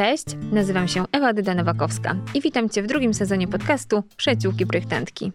[0.00, 5.32] Cześć, nazywam się Ewa Dyda-Nowakowska i witam Cię w drugim sezonie podcastu Przyjaciółki Projektantki.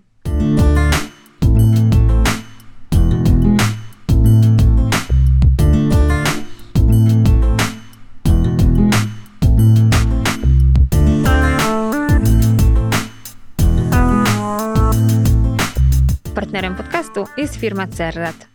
[16.35, 18.54] Partnerem podcastu jest firma Cerrat.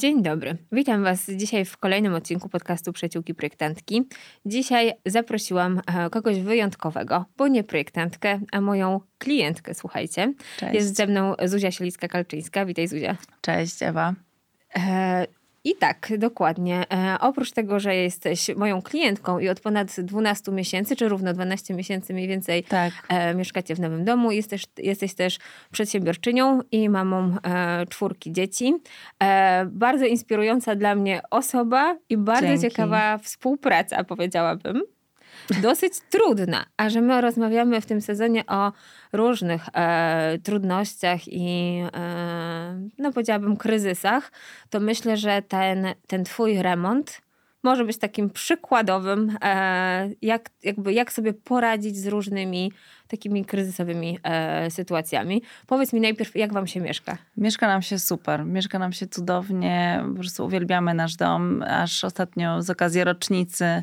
[0.00, 0.56] Dzień dobry.
[0.72, 4.08] Witam Was dzisiaj w kolejnym odcinku podcastu Przyjaciółki Projektantki.
[4.46, 10.34] Dzisiaj zaprosiłam e, kogoś wyjątkowego, bo nie projektantkę, a moją klientkę, słuchajcie.
[10.56, 10.74] Cześć.
[10.74, 12.66] Jest ze mną Zuzia Sielicka-Kalczyńska.
[12.66, 13.16] Witaj Zuzia.
[13.40, 14.14] Cześć Ewa.
[15.64, 16.84] I tak, dokładnie.
[16.92, 21.74] E, oprócz tego, że jesteś moją klientką i od ponad 12 miesięcy, czy równo 12
[21.74, 22.92] miesięcy mniej więcej Tak.
[23.08, 25.38] e, mieszkacie w nowym domu, jesteś, jesteś też
[25.72, 28.74] przedsiębiorczynią i mamą e, czwórki dzieci.
[29.22, 32.62] E, bardzo inspirująca dla mnie osoba i bardzo Dzięki.
[32.62, 34.82] ciekawa współpraca, powiedziałabym.
[35.62, 38.72] Dosyć trudna, a że my rozmawiamy w tym sezonie o
[39.12, 44.32] różnych e, trudnościach i e, no powiedziałabym kryzysach,
[44.70, 47.20] to myślę, że ten, ten twój remont
[47.62, 52.72] może być takim przykładowym, e, jak, jakby jak sobie poradzić z różnymi
[53.08, 55.42] takimi kryzysowymi e, sytuacjami.
[55.66, 57.18] Powiedz mi najpierw, jak wam się mieszka?
[57.36, 58.44] Mieszka nam się super.
[58.44, 60.04] Mieszka nam się cudownie.
[60.08, 61.62] Po prostu uwielbiamy nasz dom.
[61.62, 63.82] Aż ostatnio z okazji rocznicy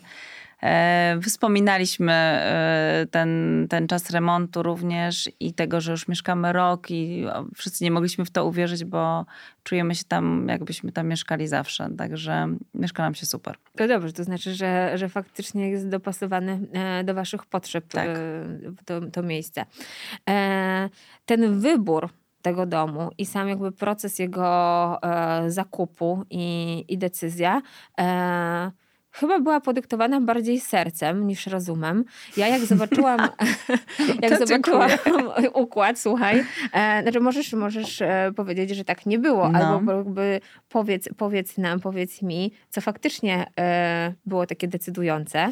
[1.21, 7.83] wspominaliśmy e, ten, ten czas remontu również i tego, że już mieszkamy rok i wszyscy
[7.83, 9.25] nie mogliśmy w to uwierzyć, bo
[9.63, 11.89] czujemy się tam, jakbyśmy tam mieszkali zawsze.
[11.97, 13.55] Także mieszka nam się super.
[13.75, 18.07] To dobrze, to znaczy, że, że faktycznie jest dopasowany e, do waszych potrzeb Tak.
[18.07, 18.17] e,
[18.85, 19.65] to, to miejsce.
[20.29, 20.89] E,
[21.25, 22.09] ten wybór
[22.41, 24.47] tego domu i sam jakby proces jego
[25.03, 27.61] e, zakupu i, i decyzja
[27.99, 28.71] e,
[29.19, 32.03] chyba była podyktowana bardziej sercem niż rozumem.
[32.37, 33.19] Ja jak zobaczyłam,
[34.21, 34.97] jak zobaczyłam dziękuję.
[35.63, 39.59] układ, słuchaj, e, znaczy możesz, możesz e, powiedzieć, że tak nie było, No.
[39.59, 40.39] albo jakby
[40.69, 45.51] powiedz, powiedz nam, powiedz mi, co faktycznie e, było takie decydujące.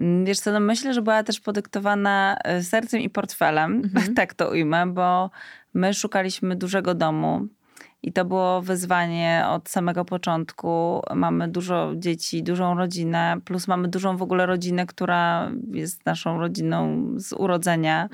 [0.00, 4.14] Mm, Wiesz co, no myślę, że była też podyktowana e, sercem i portfelem, Mhm.
[4.14, 5.30] tak to ujmę, bo
[5.74, 7.46] my szukaliśmy dużego domu
[8.06, 11.02] i to było wyzwanie od samego początku.
[11.14, 17.04] Mamy dużo dzieci, dużą rodzinę, plus mamy dużą w ogóle rodzinę, która jest naszą rodziną
[17.16, 18.08] z urodzenia.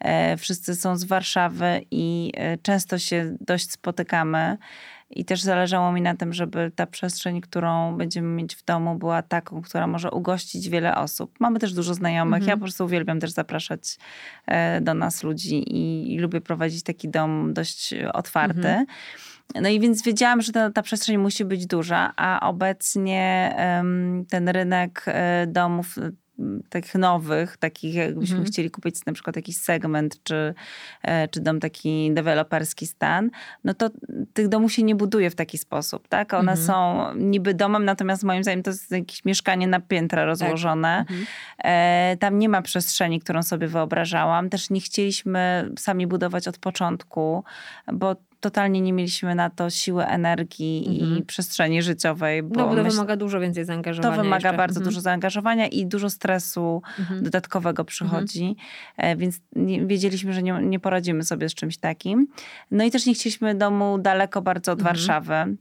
[0.00, 4.58] E, Wszyscy są z Warszawy i e, często się dość spotykamy.
[5.10, 9.22] I też zależało mi na tym, żeby ta przestrzeń, którą będziemy mieć w domu, była
[9.22, 11.40] taką, która może ugościć wiele osób.
[11.40, 12.38] Mamy też dużo znajomych.
[12.38, 12.48] Mhm.
[12.48, 13.98] Ja po prostu uwielbiam też zapraszać
[14.46, 18.68] e, do nas ludzi i, i lubię prowadzić taki dom dość otwarty.
[18.68, 18.86] Mhm.
[19.54, 23.54] No i więc wiedziałam, że ta, ta przestrzeń musi być duża, a obecnie
[24.30, 25.96] ten rynek e, domów
[26.68, 28.52] takich nowych, takich jakbyśmy Mhm.
[28.52, 30.54] chcieli kupić na przykład jakiś segment, czy,
[31.02, 33.30] e, czy dom taki deweloperski stan,
[33.64, 33.90] no to
[34.32, 36.34] tych domów się nie buduje w taki sposób, tak?
[36.34, 36.66] One Mhm.
[36.66, 40.98] są niby domem, natomiast moim zdaniem to jest jakieś mieszkanie na piętra rozłożone.
[40.98, 41.26] Mhm.
[41.64, 44.50] E, Tam nie ma przestrzeni, którą sobie wyobrażałam.
[44.50, 47.44] Też nie chcieliśmy sami budować od początku,
[47.92, 51.18] bo totalnie nie mieliśmy na to siły, energii Mhm.
[51.18, 52.42] i przestrzeni życiowej.
[52.42, 54.16] Bo No bo to myśl- wymaga dużo więcej zaangażowania.
[54.16, 54.56] to wymaga jeszcze.
[54.56, 54.84] bardzo Mhm.
[54.90, 57.22] dużo zaangażowania i dużo stresu Mhm.
[57.22, 58.56] dodatkowego przychodzi,
[58.96, 62.26] E, więc nie, wiedzieliśmy, że nie, nie poradzimy sobie z czymś takim.
[62.70, 64.96] No i też nie chcieliśmy domu daleko bardzo od Mhm.
[64.96, 65.56] Warszawy.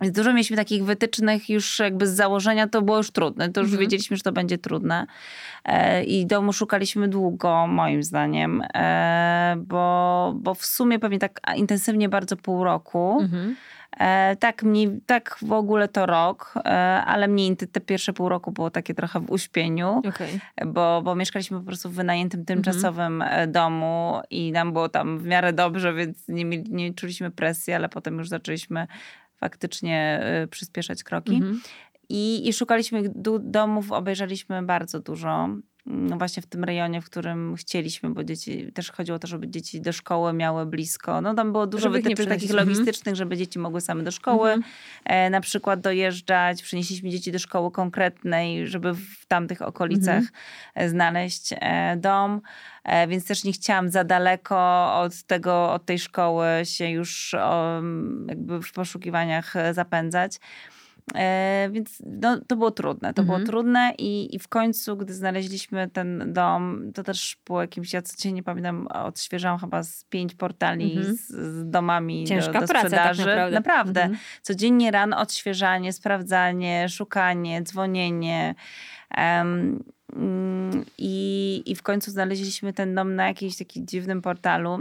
[0.00, 3.48] Więc dużo mieliśmy takich wytycznych już jakby z założenia, to było już trudne.
[3.48, 3.80] To już Mhm.
[3.80, 5.06] wiedzieliśmy, że to będzie trudne.
[5.64, 12.08] E, I domu szukaliśmy długo, moim zdaniem, e, bo, bo w sumie pewnie tak intensywnie
[12.08, 13.18] bardzo pół roku.
[13.20, 13.56] Mhm.
[13.98, 16.54] E, tak, mniej, tak w ogóle to rok,
[17.06, 20.40] ale mniej te, te pierwsze pół roku było takie trochę w uśpieniu, Okej.
[20.66, 23.40] bo, bo mieszkaliśmy po prostu w wynajętym tymczasowym Mhm.
[23.40, 27.88] e, domu i nam było tam w miarę dobrze, więc nie, nie czuliśmy presji, ale
[27.88, 28.86] potem już zaczęliśmy
[29.40, 31.34] faktycznie e, przyspieszać kroki.
[31.34, 31.60] Mhm.
[32.08, 33.02] I, I szukaliśmy
[33.40, 35.48] domów, obejrzeliśmy bardzo dużo.
[35.86, 39.48] No właśnie w tym rejonie, w którym chcieliśmy, bo dzieci, też chodziło o to, żeby
[39.48, 41.20] dzieci do szkoły miały blisko.
[41.20, 42.50] No tam było dużo wytycznych takich.
[42.50, 42.68] Mhm.
[42.68, 44.72] logistycznych, żeby dzieci mogły same do szkoły Mhm.
[45.04, 46.62] e, na przykład dojeżdżać.
[46.62, 50.30] Przynieśliśmy dzieci do szkoły konkretnej, żeby w tamtych okolicach Mhm.
[50.74, 52.40] e, znaleźć e, dom.
[52.84, 57.82] E, więc też nie chciałam za daleko od tego, od tej szkoły się już o,
[58.28, 60.36] jakby w poszukiwaniach e, zapędzać.
[61.14, 63.14] E, więc no, to było trudne.
[63.14, 63.26] To mhm.
[63.26, 68.02] było trudne i, i w końcu, gdy znaleźliśmy ten dom, to też było jakimś, ja
[68.02, 71.16] codziennie pamiętam, odświeżałam chyba z pięć portali mhm.
[71.16, 73.24] z, z, domami Ciężka do, do praca, sprzedaży.
[73.24, 73.54] Tak naprawdę.
[73.54, 74.02] naprawdę.
[74.02, 74.20] Mhm.
[74.42, 78.54] Codziennie rano odświeżanie, sprawdzanie, szukanie, dzwonienie.
[79.16, 79.84] Um,
[80.98, 84.78] i, I w końcu znaleźliśmy ten dom na jakimś takim dziwnym portalu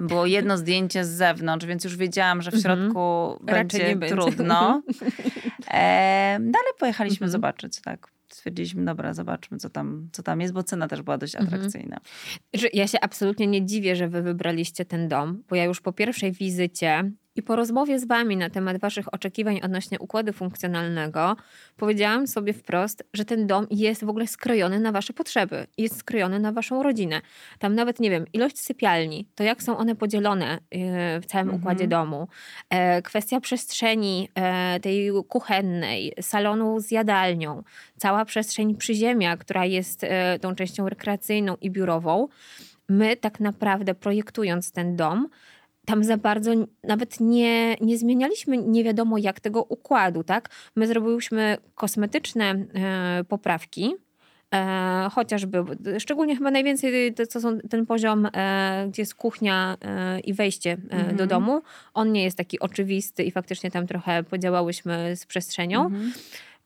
[0.00, 2.78] było jedno zdjęcie z zewnątrz, więc już wiedziałam, że w mhm.
[2.78, 4.82] środku będzie, będzie trudno.
[5.72, 7.30] E, dalej pojechaliśmy mhm.
[7.32, 8.12] zobaczyć, tak.
[8.28, 11.54] Stwierdziliśmy, dobra, zobaczmy, co tam, co tam jest, bo cena też była dość mhm.
[11.54, 12.00] atrakcyjna.
[12.72, 16.32] Ja się absolutnie nie dziwię, że wy wybraliście ten dom, bo ja już po pierwszej
[16.32, 21.36] wizycie i po rozmowie z Wami na temat Waszych oczekiwań odnośnie układu funkcjonalnego,
[21.76, 26.40] powiedziałam sobie wprost, że ten dom jest w ogóle skrojony na Wasze potrzeby, jest skrojony
[26.40, 27.20] na Waszą rodzinę.
[27.58, 30.60] Tam nawet, nie wiem, ilość sypialni, to jak są one podzielone y,
[31.20, 31.62] w całym mhm.
[31.62, 32.28] układzie domu,
[32.70, 37.62] e, kwestia przestrzeni e, tej kuchennej, salonu z jadalnią,
[37.96, 42.28] cała przestrzeń przyziemia, która jest e, tą częścią rekreacyjną i biurową.
[42.88, 45.28] My tak naprawdę projektując ten dom,
[45.90, 46.50] tam za bardzo
[46.84, 50.48] nawet nie, nie zmienialiśmy nie wiadomo jak tego układu, tak?
[50.76, 53.94] My zrobiłyśmy kosmetyczne e, poprawki,
[54.54, 55.64] e, chociażby,
[55.98, 60.72] szczególnie chyba najwięcej to, co są ten poziom, e, gdzie jest kuchnia e, i wejście
[60.72, 61.16] mhm.
[61.16, 61.62] do domu.
[61.94, 65.84] On nie jest taki oczywisty i faktycznie tam trochę podziałałyśmy z przestrzenią.
[65.84, 66.12] Mhm.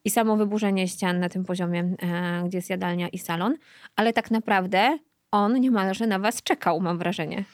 [0.04, 3.54] I samo wyburzenie ścian na tym poziomie, e, gdzie jest jadalnia i salon,
[3.96, 4.98] ale tak naprawdę
[5.30, 7.44] on niemalże na was czekał, mam wrażenie.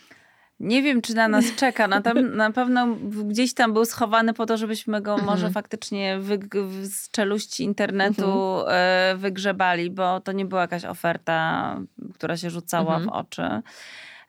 [0.61, 1.89] Nie wiem, czy na nas czeka.
[1.89, 5.53] Na, tam, na pewno gdzieś tam był schowany po to, żebyśmy go może mhm.
[5.53, 6.39] faktycznie wy,
[6.83, 8.67] z czeluści internetu mhm.
[8.69, 11.77] E, wygrzebali, bo to nie była jakaś oferta,
[12.15, 13.21] która się rzucała w mhm.
[13.21, 13.63] oczy.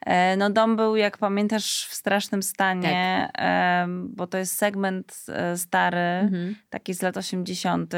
[0.06, 3.88] E, no dom był, jak pamiętasz, w strasznym stanie, tak.
[3.88, 6.56] bo to jest segment e, stary, mhm.
[6.70, 7.94] taki z lat 80.,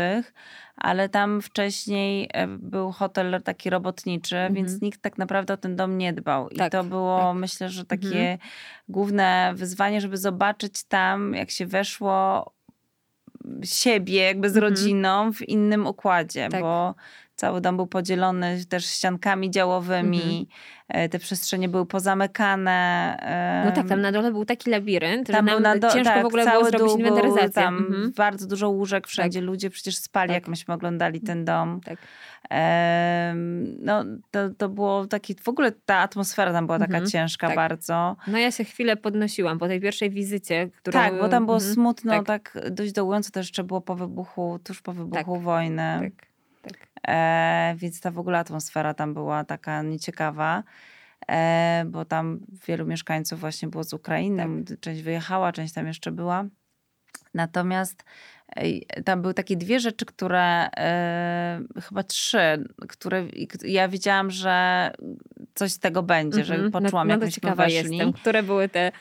[0.76, 4.54] ale tam wcześniej e, był hotel taki robotniczy, mhm.
[4.54, 6.48] więc nikt tak naprawdę o ten dom nie dbał.
[6.48, 7.36] I tak, to było, tak.
[7.36, 8.38] myślę, że takie mhm.
[8.88, 12.52] główne wyzwanie, żeby zobaczyć tam, jak się weszło
[13.64, 14.70] siebie jakby z mhm.
[14.72, 16.60] rodziną w innym układzie, tak.
[16.60, 16.94] bo
[17.44, 20.48] Cały dom był podzielony też ściankami działowymi,
[20.88, 21.10] mhm.
[21.10, 23.16] te przestrzenie były pozamykane.
[23.66, 25.90] No tak, tam na dole był taki labirynt, tam na do...
[25.90, 27.50] ciężko tak, w ogóle było zrobić inwentaryzację.
[27.50, 28.12] Tam mhm.
[28.16, 29.46] bardzo dużo łóżek wszędzie, tak.
[29.46, 30.34] ludzie przecież spali, tak.
[30.34, 31.80] jak myśmy oglądali ten dom.
[31.84, 31.98] Tak.
[33.80, 37.06] no, to, to było taki, w ogóle ta atmosfera tam była taka mhm.
[37.06, 37.56] ciężka tak.
[37.56, 38.16] bardzo.
[38.26, 40.70] No ja się chwilę podnosiłam po tej pierwszej wizycie.
[40.76, 41.00] Która...
[41.00, 41.74] Tak, bo tam było mhm.
[41.74, 42.52] smutno, tak.
[42.52, 45.42] tak dość dołująco też jeszcze było po wybuchu, tuż po wybuchu tak.
[45.42, 45.98] wojny.
[46.00, 46.33] Tak.
[47.08, 50.62] E, więc ta w ogóle atmosfera tam była taka nieciekawa.
[51.28, 54.80] E, bo tam wielu mieszkańców właśnie było z Ukrainy, tak.
[54.80, 56.44] część wyjechała, część tam jeszcze była.
[57.34, 58.04] Natomiast
[59.04, 63.26] tam były takie dwie rzeczy, które e, chyba trzy, które
[63.64, 64.90] ja wiedziałam, że
[65.54, 66.48] coś z tego będzie, mm -hmm.
[66.48, 66.72] że mhm.
[66.72, 67.74] poczułam, no, no jak myśmy weszli.
[67.74, 68.12] Jestem.
[68.12, 68.92] Które były te E,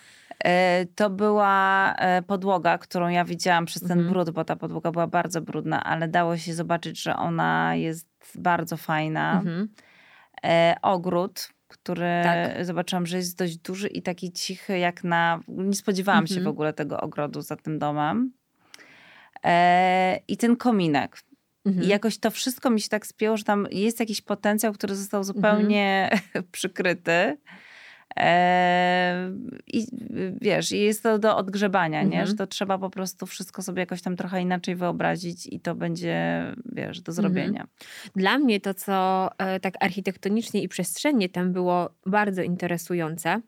[0.96, 4.10] to była e, podłoga, którą ja widziałam przez ten mhm.
[4.10, 8.78] brud, bo ta podłoga była bardzo brudna, ale dało się zobaczyć, że ona jest bardzo
[8.78, 9.34] fajna.
[9.34, 9.70] Mhm.
[10.44, 12.66] E, ogród, który tak.
[12.66, 15.40] zobaczyłam, że jest dość duży i taki cichy, jak na.
[15.48, 16.40] Nie spodziewałam mhm.
[16.40, 18.32] się w ogóle tego ogrodu za tym domem.
[20.28, 21.18] I ten kominek.
[21.66, 21.86] Mhm.
[21.86, 25.24] I jakoś to wszystko mi się tak spięło, że tam jest jakiś potencjał, który został
[25.24, 26.46] zupełnie mhm.
[26.52, 27.38] przykryty.
[29.68, 29.88] I
[30.42, 32.22] wiesz, jest to do odgrzebania, mhm.
[32.22, 32.28] nie?
[32.28, 36.46] że to trzeba po prostu wszystko sobie jakoś tam trochę inaczej wyobrazić i to będzie,
[36.66, 37.62] wiesz, do zrobienia.
[37.62, 37.68] Mhm.
[38.16, 43.42] Dla mnie to, co e, tak architektonicznie i przestrzennie tam było bardzo interesujące,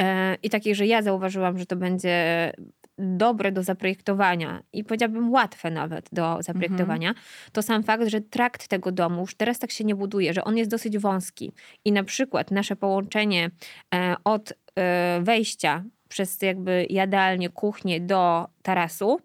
[0.00, 2.52] e, i takie, że ja zauważyłam, że to będzie
[2.98, 7.26] dobre do zaprojektowania i powiedziałabym łatwe nawet do zaprojektowania, mhm.
[7.52, 10.56] to sam fakt, że trakt tego domu już teraz tak się nie buduje, że on
[10.56, 11.52] jest dosyć wąski
[11.84, 13.50] i na przykład nasze połączenie
[13.94, 19.20] e, od e, wejścia przez jakby jadalnię, kuchnię do tarasu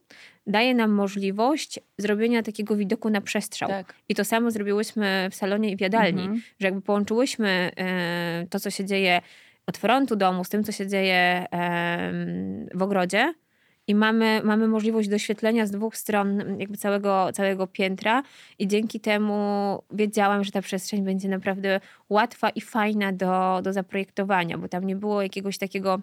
[0.48, 3.70] daje nam możliwość zrobienia takiego widoku na przestrzał.
[3.70, 3.96] Tak.
[4.10, 6.42] I to samo zrobiłyśmy w salonie i w jadalni, mhm.
[6.60, 9.22] że jakby połączyłyśmy e, to, co się dzieje
[9.68, 11.46] od frontu domu z tym, co się dzieje
[12.74, 13.34] w ogrodzie,
[13.88, 18.24] i mamy, mamy możliwość doświetlenia z dwóch stron jakby całego, całego piętra.
[18.60, 19.34] I dzięki temu
[19.92, 24.96] wiedziałam, że ta przestrzeń będzie naprawdę łatwa i fajna do, do zaprojektowania, bo tam nie
[24.96, 26.02] było jakiegoś takiego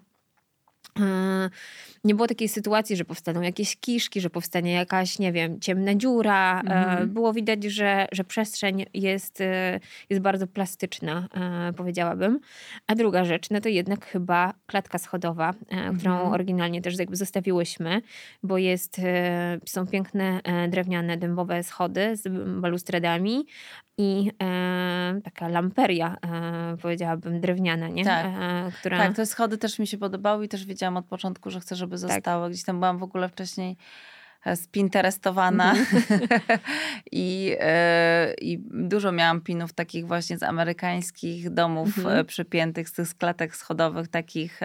[2.05, 6.61] nie było takiej sytuacji, że powstaną jakieś kiszki, że powstanie jakaś, nie wiem, ciemna dziura.
[6.61, 7.11] Mm.
[7.11, 11.29] Było widać, że, że przestrzeń jest, e, jest bardzo plastyczna,
[11.77, 12.41] powiedziałabym.
[12.87, 15.97] A druga rzecz, no to jednak chyba klatka schodowa, mm.
[15.99, 16.33] którą mhm.
[16.33, 18.03] oryginalnie też jakby zostawiłyśmy,
[18.43, 19.01] bo jest,
[19.67, 22.29] są piękne drewniane, dębowe schody z
[22.61, 23.47] balustradami,
[24.01, 28.05] i e, taka lamperia, e, powiedziałabym, drewniana, nie?
[28.05, 28.27] Tak.
[28.27, 28.99] E, która...
[28.99, 31.91] tak, te schody też mi się podobały i też wiedziałam od początku, że chcę, żeby
[31.93, 31.99] tak.
[31.99, 32.45] zostały.
[32.45, 32.53] Tak.
[32.53, 33.77] Gdzieś tam byłam w ogóle wcześniej
[34.55, 36.21] spinterestowana mhm.
[37.13, 42.19] I, e, I dużo miałam pinów takich właśnie z amerykańskich domów mhm.
[42.19, 44.61] E, przypiętych, z tych skletek schodowych, takich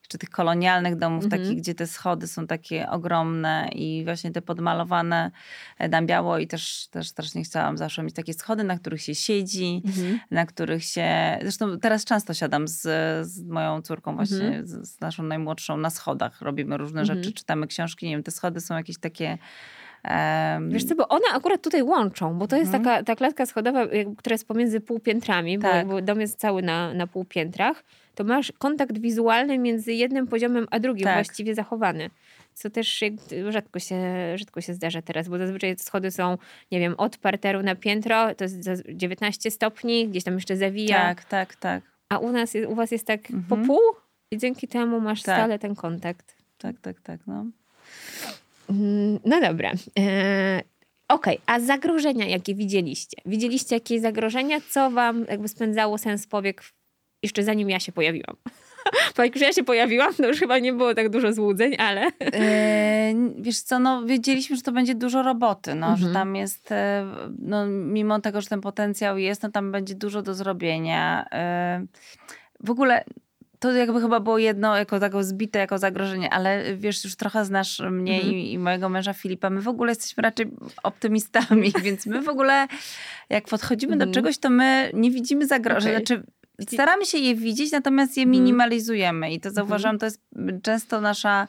[0.00, 1.42] jeszcze tych kolonialnych domów, mhm.
[1.42, 5.30] takich, gdzie te schody są takie ogromne i właśnie te podmalowane
[5.78, 9.14] e, na biało i też, też strasznie chciałam zawsze mieć takie schody, na których się
[9.14, 9.82] siedzi,
[10.30, 12.82] na których się, zresztą teraz często siadam z,
[13.26, 18.06] z moją córką właśnie, z, z, naszą najmłodszą na schodach, robimy różne rzeczy, czytamy książki,
[18.06, 19.38] nie wiem, te schody są jakieś takie
[20.56, 22.84] Um, Wiesz co, bo one akurat tutaj łączą, bo to jest mhm.
[22.84, 25.86] taka ta klatka schodowa, która jest pomiędzy półpiętrami, tak.
[25.86, 30.78] bo dom jest cały na, na półpiętrach, to masz kontakt wizualny między jednym poziomem a
[30.78, 31.14] drugim tak.
[31.14, 32.10] właściwie zachowany.
[32.54, 33.04] Co też
[33.48, 33.96] rzadko się,
[34.34, 36.38] rzadko się zdarza teraz, bo zazwyczaj schody są,
[36.72, 40.96] nie wiem, od parteru na piętro, to jest 19 stopni, gdzieś tam jeszcze zawija.
[40.96, 41.82] Tak, tak, tak.
[42.08, 43.44] A u nas, u was jest tak mhm.
[43.44, 43.80] po pół
[44.30, 45.36] i dzięki temu masz tak.
[45.36, 46.36] stale ten kontakt.
[46.58, 47.46] Tak, tak, tak, no.
[48.70, 49.72] Mm, no dobra.
[49.98, 50.62] E,
[51.08, 51.54] Okej, okay.
[51.54, 53.16] a zagrożenia jakie widzieliście?
[53.26, 54.60] Widzieliście jakieś zagrożenia?
[54.70, 56.62] Co wam jakby spędzało sens powiek
[57.22, 58.36] jeszcze zanim ja się pojawiłam?
[59.16, 62.06] Bo jak już ja się pojawiłam, to już chyba nie było tak dużo złudzeń, ale...
[62.20, 65.96] E, wiesz co, no wiedzieliśmy, że to będzie dużo roboty, no, mhm.
[66.08, 67.06] że tam jest, e,
[67.38, 71.26] no mimo tego, że ten potencjał jest, no tam będzie dużo do zrobienia.
[71.32, 71.86] E,
[72.60, 73.04] w ogóle
[73.66, 77.80] to jakby chyba było jedno jako tak zbite jako zagrożenie, ale wiesz, już trochę znasz
[77.90, 78.34] mnie mm -hmm.
[78.34, 79.50] i, i, mojego męża Filipa.
[79.50, 80.46] My w ogóle jesteśmy raczej
[80.82, 82.66] optymistami, więc my w ogóle
[83.30, 84.00] jak podchodzimy mm -hmm.
[84.00, 84.14] do mhm.
[84.14, 85.92] czegoś, to my nie widzimy zagrożeń.
[85.92, 86.06] Okay.
[86.06, 86.22] Znaczy,
[86.74, 88.30] staramy się je widzieć, natomiast je mhm.
[88.30, 89.54] minimalizujemy i to mhm.
[89.54, 90.20] zauważam, to jest
[90.62, 91.46] często nasza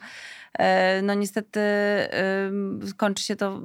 [1.02, 1.60] no niestety
[2.96, 3.60] kończy się to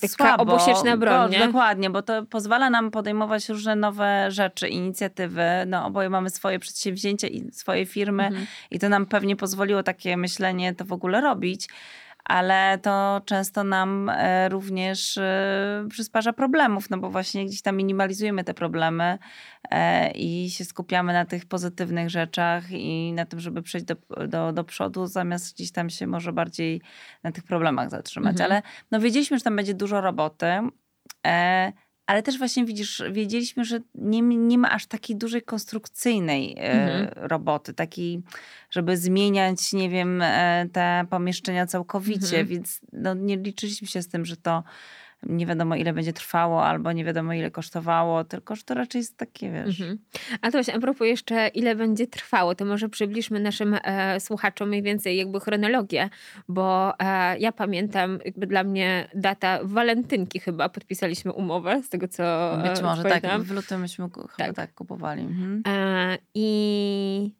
[0.00, 0.42] Taka słabo.
[0.42, 1.46] obosieczna broń, nie?
[1.46, 5.46] Dokładnie, bo to pozwala nam podejmować różne nowe rzeczy, inicjatywy.
[5.66, 8.46] No oboje mamy swoje przedsięwzięcia i swoje firmy mhm.
[8.70, 11.68] i to nam pewnie pozwoliło takie myślenie to w ogóle robić
[12.28, 18.44] ale to często nam e, również e, przysparza problemów, no bo właśnie gdzieś tam minimalizujemy
[18.44, 19.18] te problemy
[19.70, 23.96] e, i się skupiamy na tych pozytywnych rzeczach i na tym, żeby przejść do,
[24.28, 26.82] do, do przodu, zamiast gdzieś tam się może bardziej
[27.22, 28.32] na tych problemach zatrzymać.
[28.32, 28.50] Mhm.
[28.50, 30.46] Ale no wiedzieliśmy, że tam będzie dużo roboty
[32.06, 37.28] ale też właśnie widzisz, wiedzieliśmy, że nie, nie ma aż takiej dużej konstrukcyjnej e, mhm.
[37.28, 38.22] roboty, takiej,
[38.70, 42.46] żeby zmieniać, nie wiem, e, te pomieszczenia całkowicie, mhm.
[42.46, 44.62] więc no, nie liczyliśmy się z tym, że to
[45.28, 49.16] nie wiadomo ile będzie trwało, albo nie wiadomo ile kosztowało, tylko że to raczej jest
[49.16, 49.80] takie, wiesz.
[49.80, 49.98] Mhm.
[50.40, 54.68] A to właśnie a propos jeszcze ile będzie trwało, to może przybliżmy naszym e, słuchaczom
[54.68, 56.10] mniej więcej jakby chronologię,
[56.48, 62.24] bo e, ja pamiętam jakby dla mnie data walentynki chyba podpisaliśmy umowę, z tego co
[62.64, 63.40] e, Być może, tak, pamiętam.
[63.40, 65.22] tak, w lutym myśmy chyba tak, tak kupowali.
[65.22, 65.62] Mhm.
[65.66, 67.34] E, I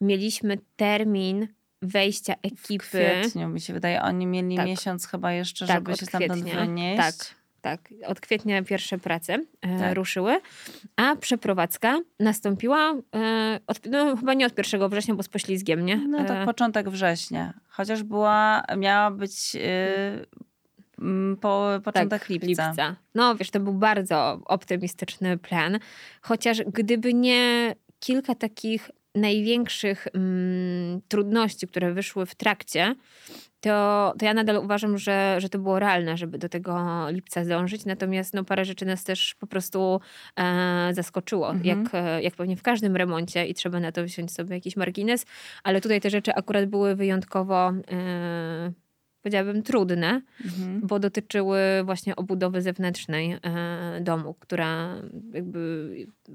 [0.00, 1.48] mieliśmy termin
[1.82, 2.84] wejścia ekipy.
[2.84, 4.66] W kwietniu mi się wydaje, oni mieli tak.
[4.66, 6.96] miesiąc chyba jeszcze, tak, żeby się stamtąd wynieść.
[6.96, 7.14] Tak,
[7.60, 7.94] tak.
[8.06, 9.94] Od kwietnia pierwsze prace e, tak.
[9.94, 10.40] ruszyły,
[10.96, 15.96] a przeprowadzka nastąpiła e, od, no, chyba nie od 1 września, bo z poślizgiem, nie?
[15.96, 16.44] No to e...
[16.44, 17.54] początek września.
[17.68, 19.56] Chociaż była, miała być
[21.40, 22.46] po początek tak, lipca.
[22.46, 22.96] lipca.
[23.14, 25.78] No wiesz, to był bardzo optymistyczny plan,
[26.22, 32.94] chociaż gdyby nie kilka takich największych mm, trudności, które wyszły w trakcie,
[33.60, 37.84] to, to ja nadal uważam, że, że to było realne, żeby do tego lipca zdążyć.
[37.84, 40.00] Natomiast no, parę rzeczy nas też po prostu
[40.36, 41.64] e, zaskoczyło, mhm.
[41.66, 45.26] jak, jak pewnie w każdym remoncie i trzeba na to wziąć sobie jakiś margines,
[45.62, 47.72] ale tutaj te rzeczy akurat były wyjątkowo.
[47.90, 48.72] E,
[49.28, 50.80] powiedziałabym, trudne, mhm.
[50.86, 54.94] bo dotyczyły właśnie obudowy zewnętrznej e, domu, która
[55.32, 55.88] jakby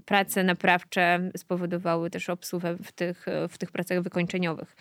[0.06, 4.76] prace naprawcze spowodowały też obsuwę w tych, w tych pracach wykończeniowych.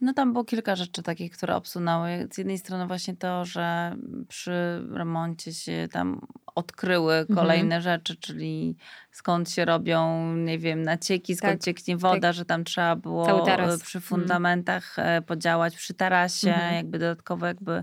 [0.00, 2.28] No tam było kilka rzeczy takich, które obsunęły.
[2.32, 3.96] Z jednej strony właśnie to, że
[4.28, 6.20] przy remoncie się tam
[6.54, 7.38] odkryły mhm.
[7.38, 7.82] kolejne mhm.
[7.82, 8.76] rzeczy, czyli
[9.12, 12.34] skąd się robią, nie wiem, nacieki, skąd Tak, cieknie woda, tak.
[12.34, 14.02] że tam trzeba było e, przy Mm.
[14.02, 16.74] fundamentach e, podziałać, przy tarasie, Mhm.
[16.74, 17.82] jakby dodatkowo jakby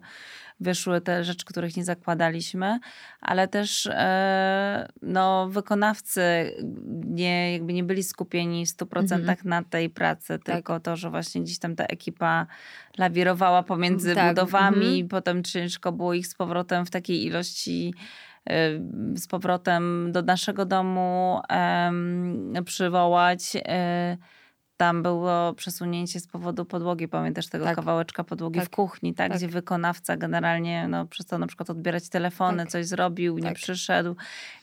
[0.59, 2.79] wyszły te rzeczy, których nie zakładaliśmy,
[3.21, 6.21] ale też e, no, wykonawcy
[7.05, 9.37] nie, jakby nie byli skupieni w 100% Mhm.
[9.43, 10.55] na tej pracy, Tak.
[10.55, 12.47] tylko to, że właśnie gdzieś tam ta ekipa
[12.97, 15.07] lawirowała pomiędzy Tak, budowami, mhm.
[15.07, 18.28] potem ciężko było ich z powrotem w takiej ilości y,
[19.15, 21.39] z powrotem do naszego domu
[22.65, 23.55] przywołać.
[23.55, 23.59] Y,
[24.77, 27.75] Tam było przesunięcie z powodu podłogi, pamiętasz tego Tak.
[27.75, 28.69] kawałeczka podłogi w Tak.
[28.71, 29.37] kuchni, tak, Tak.
[29.37, 32.71] gdzie wykonawca generalnie no, przestał na przykład odbierać telefony, Tak.
[32.71, 33.55] coś zrobił, nie Tak.
[33.55, 34.15] przyszedł.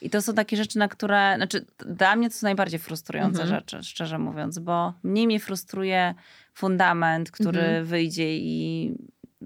[0.02, 3.60] I to są takie rzeczy, na które, znaczy dla mnie to są najbardziej frustrujące Mhm.
[3.60, 6.14] rzeczy, szczerze mówiąc, bo mniej mnie frustruje
[6.54, 7.84] fundament, który Mhm.
[7.84, 8.94] wyjdzie i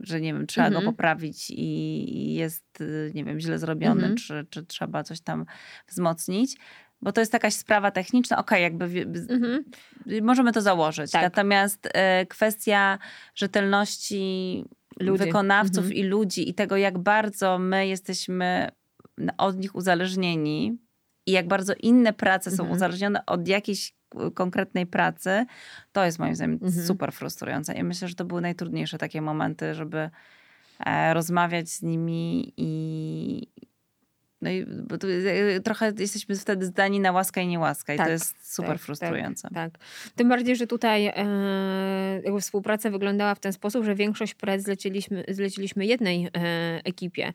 [0.01, 0.85] że nie wiem, trzeba Mhm.
[0.85, 4.17] go poprawić i jest, y, nie wiem, źle zrobiony, Mhm.
[4.17, 5.47] czy, czy trzeba coś tam
[5.89, 6.57] wzmocnić.
[7.03, 9.65] Bo to jest jakaś sprawa techniczna, okej, jakby wie- z- Mhm.
[10.23, 11.11] możemy to założyć.
[11.11, 11.23] Tak.
[11.23, 12.99] Natomiast e, kwestia
[13.35, 14.65] rzetelności
[15.01, 15.25] Ludzi.
[15.25, 15.93] wykonawców Mhm.
[15.95, 18.69] i ludzi i tego, jak bardzo my jesteśmy
[19.39, 20.79] od nich uzależnieni
[21.27, 22.77] i jak bardzo inne prace są Mhm.
[22.77, 23.95] uzależnione od jakiejś
[24.35, 25.47] konkretnej pracy,
[25.93, 26.87] to jest moim zdaniem Mhm.
[26.87, 27.75] super frustrujące.
[27.75, 30.11] I myślę, że to były najtrudniejsze takie momenty, żeby
[30.87, 33.49] e, rozmawiać z nimi i
[34.43, 38.07] no i bo tu, e, trochę jesteśmy wtedy zdani na łaskę i niełaskę i Tak,
[38.07, 39.49] to jest super tak, frustrujące.
[39.55, 39.85] Tak, tak.
[40.17, 45.87] Tym bardziej, że tutaj e, współpraca wyglądała w ten sposób, że większość prac zleciliśmy, zleciliśmy
[45.87, 46.31] jednej e,
[46.85, 47.33] ekipie.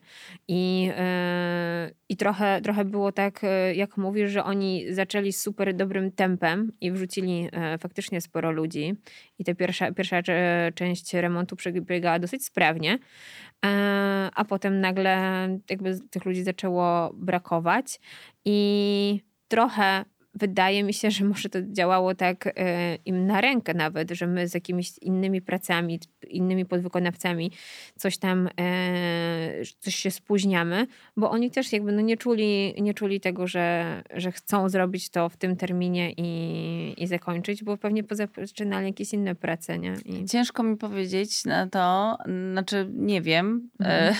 [0.48, 5.74] I, e, i trochę, trochę było tak, e, jak mówisz, że oni zaczęli z super
[5.74, 8.94] dobrym tempem i wrzucili e, faktycznie sporo ludzi.
[9.38, 12.98] I ta pierwsza, pierwsza cze- część remontu przebiegała dosyć sprawnie.
[13.66, 13.68] E,
[14.34, 15.18] a potem nagle
[15.70, 18.00] jakby tych ludzi zaczęło brakować
[18.44, 20.04] i trochę
[20.36, 24.48] wydaje mi się, że może to działało tak e, im na rękę nawet, że my
[24.48, 27.50] z jakimiś innymi pracami, innymi podwykonawcami
[27.96, 33.20] coś tam, e, coś się spóźniamy, bo oni też jakby no nie, czuli, nie czuli
[33.20, 38.86] tego, że, że chcą zrobić to w tym terminie i, i zakończyć, bo pewnie pozaczynali
[38.86, 39.94] jakieś inne prace, nie?
[40.04, 40.24] I...
[40.24, 42.16] Ciężko mi powiedzieć na to,
[42.52, 44.14] znaczy nie wiem, Mhm.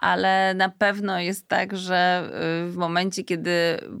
[0.00, 2.30] Ale na pewno jest tak, że
[2.66, 3.50] y, w momencie, kiedy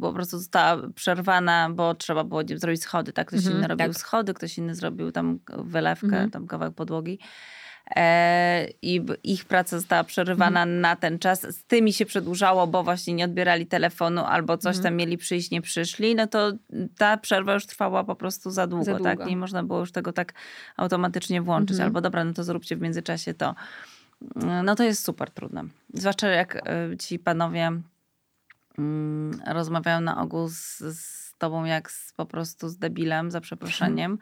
[0.00, 3.28] po prostu została przerwana, bo trzeba było zrobić schody, tak?
[3.28, 3.96] Ktoś Mhm, inny robił tak.
[3.96, 6.30] schody, ktoś inny zrobił tam wylewkę, Mhm.
[6.30, 7.18] tam kawałek podłogi.
[7.96, 10.80] E, I ich praca została przerywana Mhm.
[10.80, 11.40] na ten czas.
[11.56, 14.82] Z tymi się przedłużało, bo właśnie nie odbierali telefonu albo coś Mhm.
[14.84, 16.14] tam mieli przyjść, nie przyszli.
[16.14, 16.52] No to
[16.98, 19.16] ta przerwa już trwała po prostu za długo, Za tak?
[19.16, 19.30] długo.
[19.30, 20.32] Nie można było już tego tak
[20.76, 21.70] automatycznie włączyć.
[21.70, 21.86] Mhm.
[21.86, 23.54] Albo dobra, no to zróbcie w międzyczasie to.
[24.64, 25.64] No to jest super trudne.
[25.94, 27.70] Zwłaszcza jak y, ci panowie
[28.78, 34.18] mm, rozmawiają na ogół z, z tobą jak z, po prostu z debilem, za przeproszeniem.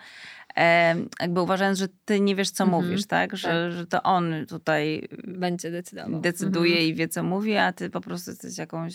[0.57, 2.85] E, jakby uważając, że ty nie wiesz, co Mhm.
[2.85, 3.37] mówisz, tak?
[3.37, 6.21] Że, że to on tutaj Będzie decydował.
[6.21, 6.89] decyduje Mhm.
[6.89, 8.95] i wie, co mówi, a ty po prostu jesteś jakąś,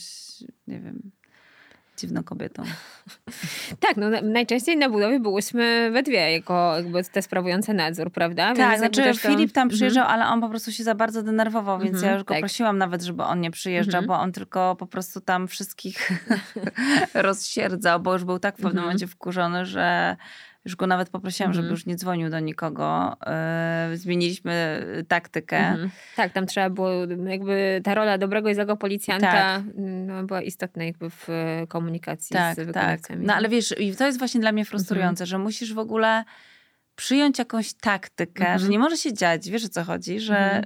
[0.67, 1.11] nie wiem,
[3.79, 8.47] Tak, no na- najczęściej na budowie byłyśmy we dwie, jako jakby te sprawujące nadzór, prawda?
[8.47, 9.69] Tak, jakby znaczy to- Filip tam Mhm.
[9.69, 12.39] przyjeżdżał, ale on po prostu się za bardzo denerwował, więc Mhm, ja już go tak.
[12.41, 14.07] prosiłam nawet, żeby on nie przyjeżdżał, Mhm.
[14.07, 16.09] bo on tylko po prostu tam wszystkich
[17.13, 18.85] rozsierdzał, bo już był tak w pewnym Mhm.
[18.85, 20.15] momencie wkurzony, że
[20.65, 21.71] już go nawet poprosiłam, żeby Mhm.
[21.73, 23.17] już nie dzwonił do nikogo.
[23.89, 25.57] Yy, zmieniliśmy taktykę.
[25.57, 25.89] Mhm.
[26.15, 26.91] Tak, tam trzeba było,
[27.27, 29.63] jakby ta rola dobrego i złego policjanta Tak.
[29.85, 32.65] no, była istotna jakby w e, komunikacji Tak, z tak.
[32.67, 33.25] wykonawcami.
[33.25, 34.69] No ale wiesz, i to jest właśnie dla mnie Mhm.
[34.69, 36.23] frustrujące, że musisz w ogóle
[36.95, 38.59] przyjąć jakąś taktykę, Mhm.
[38.59, 40.63] że nie może się dziać, wiesz o co chodzi, że Mhm.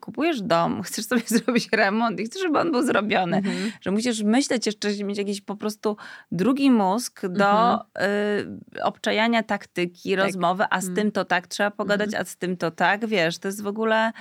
[0.00, 3.36] Kupujesz dom, chcesz sobie zrobić remont i chcesz, żeby on był zrobiony.
[3.36, 3.72] Mhm.
[3.80, 5.96] Że musisz myśleć jeszcze, mieć jakiś po prostu
[6.32, 10.96] drugi mózg do y, obczajania taktyki, rozmowy, a z Mhm.
[10.96, 14.12] tym to tak trzeba pogadać, a z tym to tak, wiesz, to jest w ogóle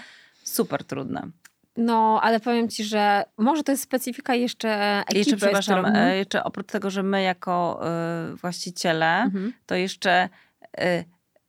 [0.43, 1.21] super trudne.
[1.77, 5.17] No, ale powiem ci, że może to jest specyfika jeszcze ekipy.
[5.17, 7.81] jeszcze, przepraszam, którą- e, jeszcze oprócz tego, że my jako
[8.33, 9.53] y, właściciele, Mhm.
[9.65, 10.29] to jeszcze
[10.79, 11.05] y,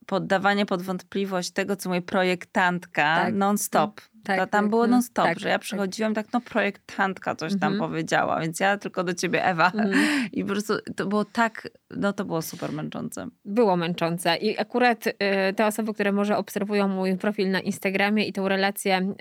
[0.06, 3.34] poddawanie pod wątpliwość tego, co mówi projektantka Tak.
[3.34, 4.00] non-stop.
[4.26, 5.62] Tak, to tam tak, było no, non-stop, tak, że ja tak.
[5.62, 7.90] przychodziłam tak, no projektantka coś tam Mhm.
[7.90, 9.66] powiedziała, więc ja tylko do ciebie Ewa.
[9.74, 10.28] Mhm.
[10.32, 13.28] I po prostu to było tak, no to było super męczące.
[13.44, 14.36] było męczące.
[14.36, 15.12] I akurat y,
[15.56, 19.12] te osoby, które może obserwują mój profil na Instagramie i tą relację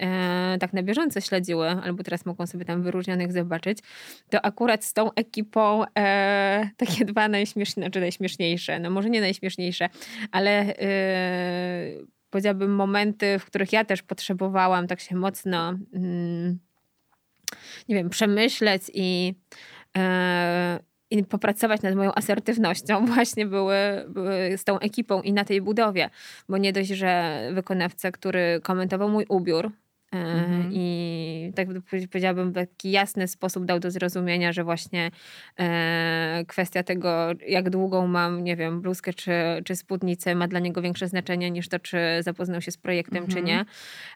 [0.55, 3.79] y, tak na bieżąco śledziły, albo teraz mogą sobie tam wyróżnionych zobaczyć,
[4.29, 5.87] to akurat z tą ekipą y,
[6.77, 9.89] takie dwa najśmieszniejsze, czy najśmieszniejsze, no może nie najśmieszniejsze,
[10.31, 16.59] ale y, powiedziałabym momenty, w których ja też potrzebowałam tak się mocno mm,
[17.89, 19.33] nie wiem, przemyśleć i
[19.97, 23.75] e, i popracować nad moją asertywnością właśnie były,
[24.07, 26.09] były z tą ekipą i na tej budowie.
[26.49, 29.71] Bo nie dość, że wykonawca, który komentował mój ubiór,
[30.19, 30.69] Mhm.
[30.71, 31.67] I tak
[32.09, 35.11] powiedziałabym, w taki jasny sposób dał do zrozumienia, że właśnie
[35.59, 39.31] e, kwestia tego, jak długą mam, nie wiem, bluzkę czy,
[39.65, 43.33] czy spódnicę, ma dla niego większe znaczenie niż to, czy zapoznał się z projektem, mhm.
[43.33, 43.65] czy nie.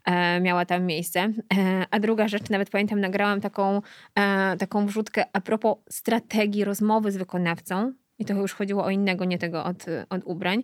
[0.05, 1.19] E, miała tam miejsce.
[1.19, 3.81] E, a druga rzecz, nawet pamiętam, nagrałam taką,
[4.15, 9.25] e, taką wrzutkę a propos strategii rozmowy z wykonawcą i to już chodziło o innego,
[9.25, 10.63] nie tego od, od ubrań.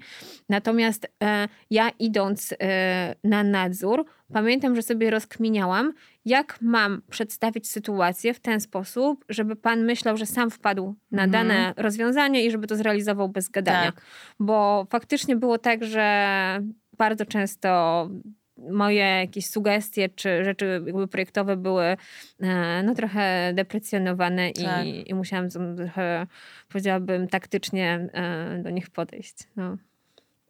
[0.50, 5.94] Natomiast e, ja idąc e, na nadzór, pamiętam, że sobie rozkminiałam,
[6.26, 11.32] jak mam przedstawić sytuację w ten sposób, żeby pan myślał, że sam wpadł na mhm.
[11.48, 13.92] dane rozwiązanie i żeby to zrealizował bez gadania.
[13.92, 14.02] Tak.
[14.40, 16.60] Bo faktycznie było tak, że
[16.98, 18.10] bardzo często
[18.58, 21.98] moje jakieś sugestie czy rzeczy jakby projektowe były
[22.40, 24.86] e, no, trochę deprecjonowane tak.
[24.86, 26.28] i, i musiałam trochę,
[26.70, 29.36] powiedziałabym, taktycznie e, do nich podejść.
[29.56, 29.78] No.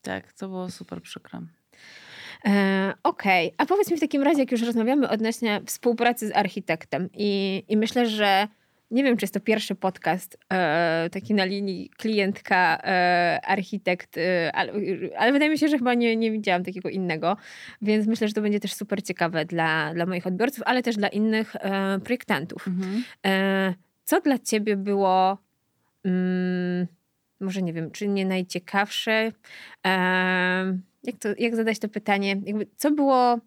[0.02, 1.42] Tak, to było super przykre.
[2.46, 3.56] E, Okej, okay.
[3.58, 7.78] a powiedz mi w takim razie, jak już rozmawiamy odnośnie współpracy z architektem i, i
[7.78, 8.48] myślę, że
[8.92, 14.52] nie wiem, czy jest to pierwszy podcast e, taki na linii klientka, e, architekt, e,
[14.56, 14.74] ale,
[15.18, 17.38] ale, wydaje mi się, że chyba nie, nie widziałam takiego innego,
[17.82, 21.08] więc myślę, że to będzie też super ciekawe dla, dla moich odbiorców, ale też dla
[21.08, 22.68] innych e, projektantów.
[22.68, 23.04] Mhm.
[23.26, 25.38] E, co dla ciebie było,
[26.04, 26.88] mm,
[27.40, 29.32] może nie wiem, czy nie najciekawsze?
[29.88, 32.42] E, jak, to, jak zadać to pytanie?
[32.46, 33.40] Jakby, co było...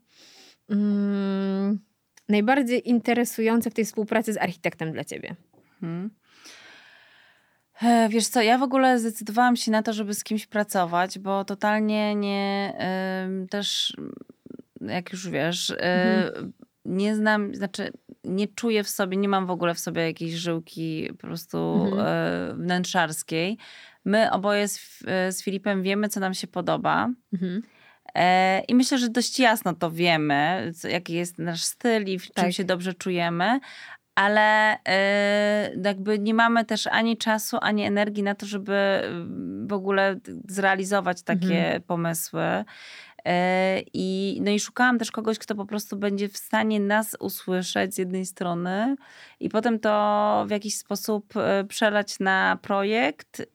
[0.70, 1.87] Mm,
[2.28, 5.36] najbardziej interesujące w tej współpracy z architektem dla ciebie?
[5.80, 6.10] Hmm.
[8.08, 12.14] Wiesz co, ja w ogóle zdecydowałam się na to, żeby z kimś pracować, bo totalnie
[12.14, 12.74] nie
[13.50, 13.96] też,
[14.80, 16.52] jak już wiesz, mhm.
[16.84, 17.92] nie znam, znaczy
[18.24, 22.06] nie czuję w sobie, nie mam w ogóle w sobie jakiejś żyłki po prostu mhm.
[22.06, 23.58] E, wnętrzarskiej.
[24.04, 24.98] My oboje z,
[25.30, 27.10] z Filipem wiemy, co nam się podoba.
[27.32, 27.62] Mhm.
[28.14, 32.44] E, I myślę, że dość jasno to wiemy, jaki jest nasz styl i w czym
[32.44, 32.52] tak.
[32.52, 33.60] się dobrze czujemy,
[34.14, 39.02] ale e, jakby nie mamy też ani czasu, ani energii na to, żeby
[39.66, 40.16] w ogóle
[40.48, 41.82] zrealizować takie mhm.
[41.82, 42.64] pomysły.
[43.24, 47.94] E, I, no i szukałam też kogoś, kto po prostu będzie w stanie nas usłyszeć
[47.94, 48.96] z jednej strony
[49.40, 51.34] i potem to w jakiś sposób
[51.68, 53.46] przelać na projekt,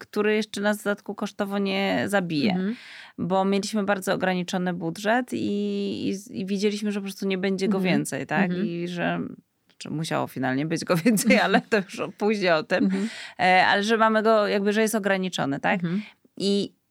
[0.00, 2.50] który jeszcze nas w dodatku kosztowo nie zabije.
[2.50, 2.74] Mhm
[3.18, 7.78] bo mieliśmy bardzo ograniczony budżet i, i, i widzieliśmy, że po prostu nie będzie go
[7.78, 7.94] mhm.
[7.94, 8.50] więcej, tak?
[8.50, 8.66] Mhm.
[8.66, 9.20] I że
[9.90, 13.08] musiało finalnie być go więcej, ale to już później o tym, mhm.
[13.38, 15.80] E, ale że mamy go, jakby, że jest ograniczony, tak?
[16.36, 16.81] I y,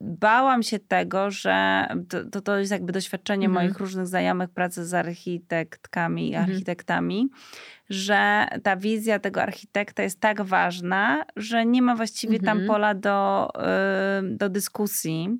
[0.00, 1.86] bałam się tego, że
[2.32, 3.66] to, to jest jakby doświadczenie mhm.
[3.66, 6.50] moich różnych znajomych pracy z architektkami i mhm.
[6.50, 7.28] architektami,
[7.90, 12.58] że ta wizja tego architekta jest tak ważna, że nie ma właściwie mhm.
[12.58, 13.50] tam pola do,
[14.22, 15.38] do dyskusji.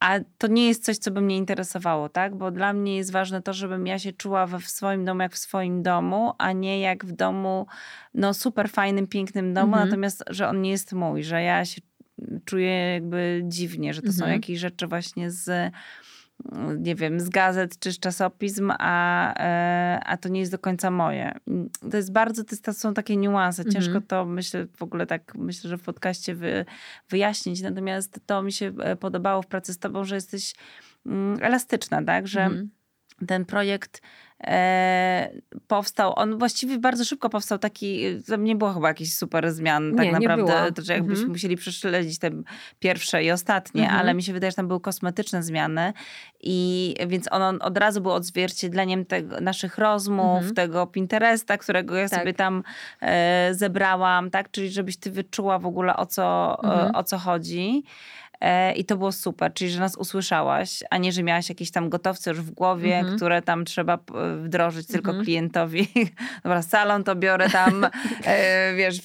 [0.00, 2.36] A to nie jest coś, co by mnie interesowało, tak?
[2.36, 5.32] Bo dla mnie jest ważne to, żebym ja się czuła we, w swoim domu jak
[5.32, 7.66] w swoim domu, a nie jak w domu,
[8.14, 9.88] no super fajnym, pięknym domu, mhm.
[9.88, 11.80] natomiast, że on nie jest mój, że ja się
[12.44, 14.28] czuję jakby dziwnie, że to mhm.
[14.28, 15.72] są jakieś rzeczy właśnie z
[16.78, 20.90] nie wiem, z gazet czy z czasopism, a, e, a to nie jest do końca
[20.90, 21.34] moje.
[21.90, 23.64] To jest bardzo, to są takie niuanse.
[23.64, 24.06] Ciężko mhm.
[24.06, 26.64] to, myślę, w ogóle tak, myślę, że w podcaście wy,
[27.08, 27.62] wyjaśnić.
[27.62, 30.54] Natomiast to mi się e, podobało w pracy z tobą, że jesteś
[31.06, 32.70] mm, elastyczna, tak, że mhm.
[33.26, 34.02] ten projekt
[35.66, 38.04] powstał, on właściwie bardzo szybko powstał taki,
[38.38, 41.32] nie było chyba jakichś super zmian tak nie, naprawdę, nie to, że jakbyśmy mhm.
[41.32, 42.30] musieli prześledzić te
[42.78, 44.00] pierwsze i ostatnie, mhm.
[44.00, 45.92] ale mi się wydaje, że tam były kosmetyczne zmiany
[46.42, 50.54] i więc on, od razu był odzwierciedleniem tego, naszych rozmów, mhm.
[50.54, 52.18] tego Pinteresta, którego ja tak.
[52.18, 52.62] sobie tam
[53.00, 56.94] e, zebrałam, tak, czyli żebyś ty wyczuła w ogóle o co, mhm.
[56.94, 57.82] o co chodzi.
[58.42, 61.88] E, I to było super, czyli że nas usłyszałaś, a nie, że miałaś jakieś tam
[61.88, 63.16] gotowce już w głowie, mhm.
[63.16, 63.98] które tam trzeba
[64.44, 65.24] wdrożyć tylko mhm.
[65.24, 65.88] klientowi.
[66.44, 67.86] Dobra, salon to biorę tam,
[68.24, 69.00] e, wiesz,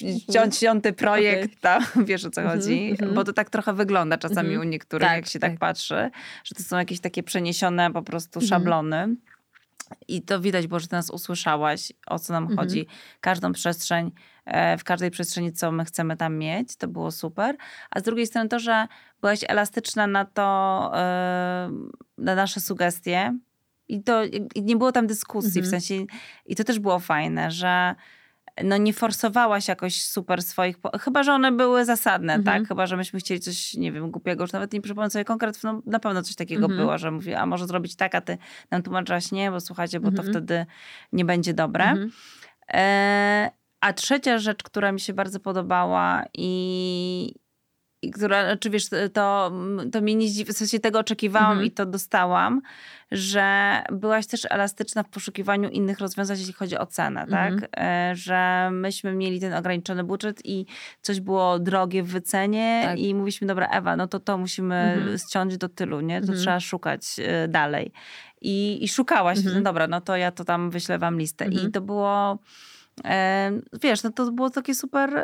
[0.60, 1.62] ciąty projekt, okay.
[1.62, 2.90] tam, wiesz o co mhm, chodzi.
[2.92, 3.14] Mhm.
[3.14, 5.52] Bo to tak trochę wygląda czasami u niektórych, tak, jak się tak.
[5.52, 6.10] tak patrzy,
[6.44, 9.16] że to są jakieś takie przeniesione po prostu szablony.
[10.08, 12.60] I to widać było, że ty nas usłyszałaś, o co nam mhm.
[12.60, 12.88] chodzi.
[13.22, 14.12] Każdą przestrzeń, e,
[14.80, 17.56] w każdej przestrzeni, co my chcemy tam mieć, to było super.
[17.90, 18.88] A z drugiej strony to, że
[19.22, 21.72] byłaś elastyczna na to, e,
[22.18, 23.38] na nasze sugestie.
[23.90, 24.24] I to
[24.56, 25.66] i nie było tam dyskusji, mhm.
[25.66, 26.06] w sensie,
[26.46, 27.96] i to też było fajne, że
[28.64, 32.60] no nie forsowałaś jakoś super swoich, chyba, że one były zasadne, mhm.
[32.60, 32.68] tak?
[32.68, 35.82] Chyba, że myśmy chcieli coś, nie wiem, głupiego, już nawet nie przypomnę sobie konkret, no
[35.86, 36.80] na pewno coś takiego mhm.
[36.80, 38.38] było, że mówi, a może zrobić tak, a ty
[38.72, 40.30] nam tłumaczyłaś nie, bo słuchajcie, bo to mhm.
[40.30, 40.66] wtedy
[41.14, 41.86] nie będzie dobre.
[41.86, 42.12] Mhm.
[42.74, 43.52] E,
[43.82, 47.34] A trzecia rzecz, która mi się bardzo podobała i,
[48.02, 49.52] i która, czy znaczy, wiesz, to,
[49.92, 51.68] to mnie nie zdziwi, w sensie tego oczekiwałam mhm.
[51.68, 52.62] i to dostałam,
[53.12, 57.60] że byłaś też elastyczna w poszukiwaniu innych rozwiązań, jeśli chodzi o cenę, mhm.
[57.60, 57.70] tak?
[57.78, 60.66] E, że myśmy mieli ten ograniczony budżet i
[61.02, 63.00] coś było drogie w wycenie tak.
[63.00, 65.18] i mówiliśmy, dobra Ewa, no to to musimy mhm.
[65.18, 66.16] ściąć do tylu, nie?
[66.22, 66.40] To mhm.
[66.40, 67.92] trzeba szukać e, dalej.
[68.42, 69.56] I, i szukałaś, mhm.
[69.56, 71.46] no dobra, no to ja to tam wyślę wam listę.
[71.46, 71.72] I mhm.
[71.72, 72.40] to było
[73.84, 75.24] wiesz, no to było takie super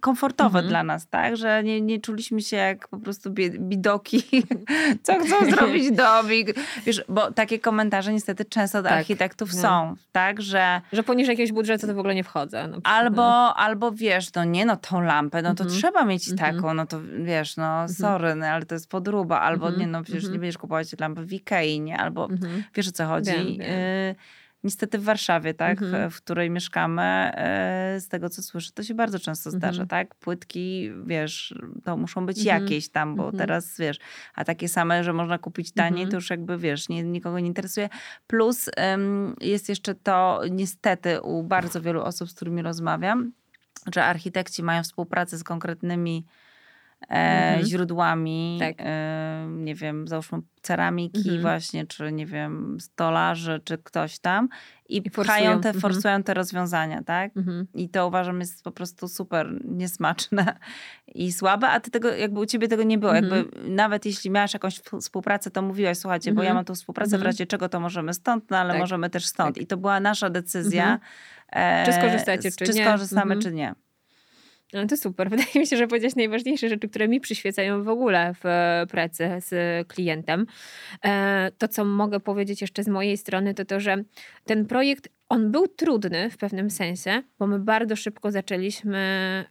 [0.00, 0.68] komfortowe mhm.
[0.68, 1.36] dla nas, tak?
[1.36, 4.22] Że nie, nie czuliśmy się jak po prostu bidoki,
[5.02, 6.54] co chcą zrobić domik.
[6.86, 8.92] Wiesz, bo takie komentarze niestety często od tak.
[8.92, 9.60] architektów no.
[9.60, 10.42] są, tak?
[10.42, 12.68] Że, że poniżej jakiegoś budżetu to w ogóle nie wchodzę.
[12.68, 13.54] No, albo, no.
[13.56, 15.80] albo wiesz, no nie no, tą lampę, no to mhm.
[15.80, 16.54] trzeba mieć mhm.
[16.54, 17.88] taką, no to wiesz, no mhm.
[17.88, 19.80] sorry, no, ale to jest podruba, albo mhm.
[19.80, 21.98] nie no, przecież nie będziesz kupować lampy w Ikei, nie?
[21.98, 22.28] Albo
[22.74, 23.30] wiesz o co chodzi.
[23.30, 23.60] Wiem, wiem.
[23.60, 26.10] Y niestety w Warszawie, tak, mhm.
[26.10, 29.88] w której mieszkamy, e, z tego co słyszę, to się bardzo często zdarza, mhm.
[29.88, 30.14] tak?
[30.14, 32.62] Płytki, wiesz, to muszą być mhm.
[32.62, 33.38] jakieś tam, bo mhm.
[33.38, 33.98] teraz, wiesz,
[34.34, 36.10] a takie same, że można kupić taniej, mhm.
[36.10, 37.88] to już jakby, wiesz, nie, nikogo nie interesuje.
[38.26, 43.32] Plus um, jest jeszcze to, niestety, u bardzo wielu osób, z którymi rozmawiam,
[43.94, 46.26] że architekci mają współpracę z konkretnymi
[47.08, 47.66] mhm.
[47.66, 48.74] źródłami, tak.
[48.78, 51.40] e, nie wiem, załóżmy ceramiki mhm.
[51.40, 54.48] właśnie, czy nie wiem, stolarzy, czy ktoś tam
[54.88, 55.80] i, I pchają te, mhm.
[55.80, 57.36] forsują te rozwiązania, tak?
[57.36, 57.66] Mhm.
[57.74, 60.56] I to uważam jest po prostu super niesmaczne
[61.14, 63.14] i słabe, a ty tego, jakby u ciebie tego nie było.
[63.14, 63.74] Jakby mhm.
[63.74, 67.46] nawet jeśli miałaś jakąś współpracę, to mówiłaś, słuchajcie, bo ja mam tu współpracę, w razie
[67.46, 68.80] czego to możemy stąd, no ale tak.
[68.80, 69.54] możemy też stąd.
[69.54, 69.62] Tak.
[69.62, 71.00] I to była nasza decyzja.
[71.52, 72.84] E, czy skorzystacie, czy, czy nie.
[72.84, 73.74] skorzystamy, czy nie.
[74.72, 75.28] No to super.
[75.30, 79.28] Wydaje mi się, że powiedziałeś najważniejsze rzeczy, które mi przyświecają w ogóle w e, pracy
[79.38, 80.46] z klientem.
[81.04, 84.04] E, to, co mogę powiedzieć jeszcze z mojej strony, to to, że
[84.44, 88.98] ten projekt on był trudny w pewnym sensie, bo my bardzo szybko zaczęliśmy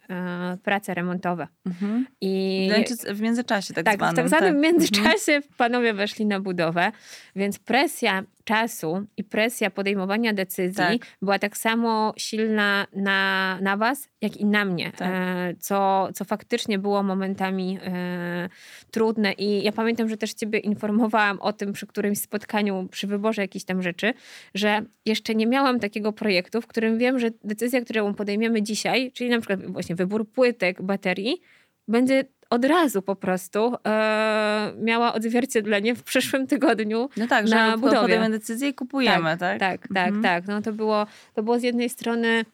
[0.09, 1.47] e, prace remontowe.
[1.65, 2.05] Mhm.
[2.21, 2.69] I
[3.13, 4.15] w międzyczasie tak, tak zwanym.
[4.15, 4.63] W tak zwanym tak.
[4.63, 5.43] międzyczasie mhm.
[5.57, 6.91] panowie weszli na budowę,
[7.35, 11.01] więc presja czasu i presja podejmowania decyzji tak.
[11.21, 15.09] była tak samo silna na, na was, jak i na mnie, tak.
[15.11, 18.49] e, co, co faktycznie było momentami e,
[18.91, 23.41] trudne i ja pamiętam, że też ciebie informowałam o tym przy którymś spotkaniu, przy wyborze
[23.41, 24.13] jakichś tam rzeczy,
[24.53, 29.29] że jeszcze nie miałam takiego projektu, w którym wiem, że decyzja, którą podejmiemy dzisiaj, czyli
[29.29, 31.41] na przykład właśnie wybór płytek, baterii,
[31.87, 37.77] będzie od razu po prostu e, miała odzwierciedlenie w przyszłym tygodniu No tak, na że
[37.77, 38.01] budowie.
[38.01, 39.59] podejmiemy decyzję i kupujemy, tak?
[39.59, 40.07] Tak, tak, tak.
[40.07, 40.23] Mhm.
[40.23, 40.47] tak.
[40.47, 42.45] No to było, to było z jednej strony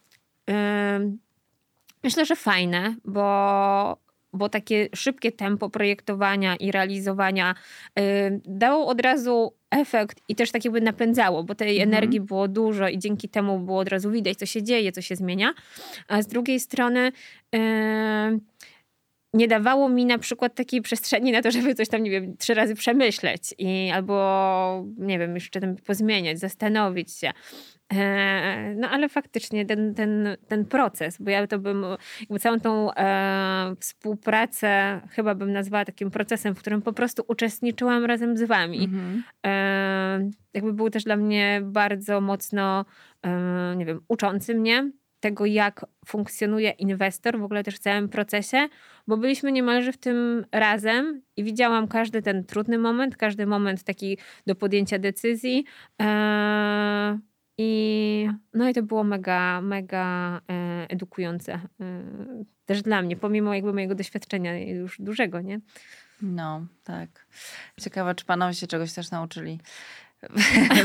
[0.49, 1.11] e,
[2.03, 7.55] myślę, że fajne, bo bo takie szybkie tempo projektowania i realizowania
[7.99, 11.89] y, dało od razu efekt i też tak jakby napędzało, bo tej mhm.
[11.89, 15.15] energii było dużo i dzięki temu było od razu widać, co się dzieje, co się
[15.15, 15.53] zmienia.
[16.07, 17.11] A z drugiej strony
[17.55, 17.59] y,
[19.33, 22.53] nie dawało mi na przykład takiej przestrzeni na to, żeby coś tam, nie wiem, trzy
[22.53, 27.31] razy przemyśleć i albo, nie wiem, jeszcze tam pozmieniać, zastanowić się.
[27.93, 31.85] E, no ale faktycznie ten, ten, ten proces, bo ja to bym,
[32.19, 38.05] jakby całą tą e, współpracę chyba bym nazwała takim procesem, w którym po prostu uczestniczyłam
[38.05, 38.83] razem z wami.
[38.83, 39.23] Mhm.
[39.45, 42.85] E, jakby był też dla mnie bardzo mocno,
[43.25, 48.67] e, nie wiem, uczący mnie tego, jak funkcjonuje inwestor w ogóle też w całym procesie,
[49.07, 54.17] bo byliśmy niemalże w tym razem i widziałam każdy ten trudny moment, każdy moment taki
[54.47, 55.65] do podjęcia decyzji.
[56.01, 57.19] E,
[57.57, 61.53] i, no i to było mega, mega e, edukujące.
[61.53, 62.03] E,
[62.65, 65.59] też dla mnie, pomimo jakby mojego doświadczenia już dużego, nie?
[66.21, 67.25] No, tak.
[67.81, 69.59] Ciekawa, czy panowie się czegoś też nauczyli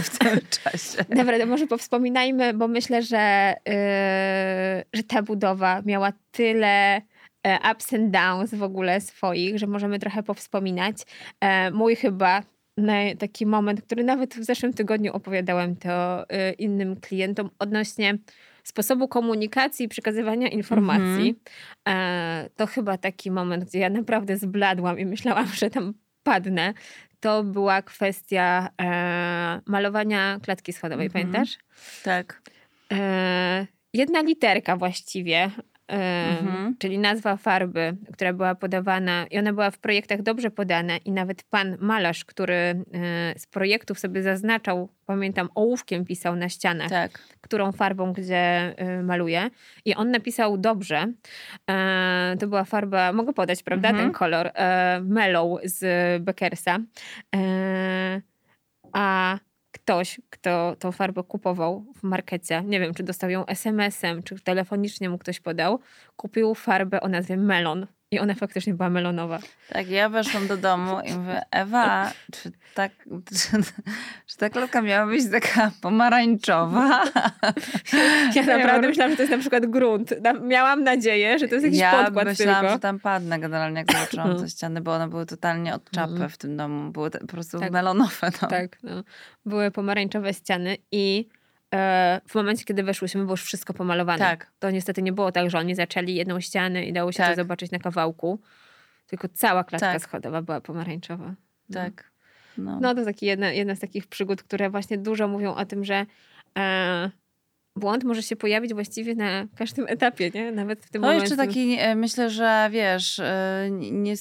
[0.03, 1.05] w tym czasie.
[1.17, 3.75] Dobra, to może powspominajmy, bo myślę, że, yy,
[4.93, 7.03] że ta budowa miała tyle
[7.43, 10.97] e, ups and downs w ogóle swoich, że możemy trochę powspominać.
[11.73, 12.43] Mój chyba
[13.19, 18.19] taki moment, który nawet w zeszłym tygodniu opowiadałem to y, innym klientom odnośnie
[18.65, 21.35] sposobu komunikacji i przekazywania informacji.
[21.35, 22.49] Mm-hmm.
[22.57, 26.75] To chyba taki moment, gdzie ja naprawdę zbladłam i myślałam, że tam padnę.
[27.21, 31.13] To była kwestia e, malowania klatki schodowej, mm-hmm.
[31.13, 31.59] pamiętasz?
[32.05, 32.43] Tak.
[32.93, 35.51] E, jedna literka właściwie
[35.91, 36.77] mhm.
[36.79, 41.43] czyli nazwa farby, która była podawana i ona była w projektach dobrze podana i nawet
[41.43, 42.85] pan malarz, który e,
[43.39, 47.19] z projektów sobie zaznaczał, pamiętam, ołówkiem pisał na ścianach, tak.
[47.41, 49.51] którą farbą gdzie e, maluje
[49.85, 51.13] i on napisał dobrze.
[51.71, 54.07] E, to była farba, mogę podać, prawda, mhm.
[54.07, 54.51] ten kolor,
[55.03, 56.79] mellow z Beckersa.
[58.93, 59.39] A
[59.91, 65.11] ktoś, kto tą farbę kupował w markecie, nie wiem, czy dostał ją SMS-em, czy telefonicznie
[65.11, 65.81] mu ktoś podał,
[66.17, 67.87] kupił farbę o nazwie Melon.
[68.13, 69.39] I ona faktycznie była melonowa.
[69.69, 72.93] Tak, ja weszłam do domu i mówię, Ewa, czy, tak,
[73.29, 73.63] czy,
[74.27, 77.03] czy ta klatka miała być taka pomarańczowa?
[78.35, 80.15] Ja naprawdę myślałam, że to jest na przykład grunt.
[80.43, 82.75] Miałam nadzieję, że to jest jakiś ja podkład myślałam, tylko.
[82.75, 86.31] że tam padnę generalnie, jak zobaczyłam te ściany, bo one były totalnie od czapy Mhm.
[86.31, 86.91] w tym domu.
[86.93, 87.71] Były po prostu Tak.
[87.73, 88.31] melonowe.
[88.43, 88.49] No.
[88.49, 89.03] Tak, no.
[89.47, 91.29] Były pomarańczowe ściany i
[92.29, 94.19] w momencie, kiedy weszłyśmy, było już wszystko pomalowane.
[94.19, 94.51] Tak.
[94.59, 97.37] To niestety nie było tak, że oni zaczęli jedną ścianę i dało się to Tak.
[97.37, 98.41] zobaczyć na kawałku.
[99.07, 100.03] Tylko cała klatka Tak.
[100.03, 101.35] schodowa była pomarańczowa.
[101.69, 101.81] No.
[101.81, 102.11] tak.
[102.59, 102.79] No.
[102.81, 106.07] No to taki jedna, jedna z takich przygód, które właśnie dużo mówią o tym, że
[106.59, 107.11] e,
[107.81, 110.53] błąd może się pojawić właściwie na każdym etapie, nie?
[110.53, 111.25] Nawet w tym No momencie.
[111.25, 114.17] jeszcze taki, e, myślę, że wiesz, e, nie,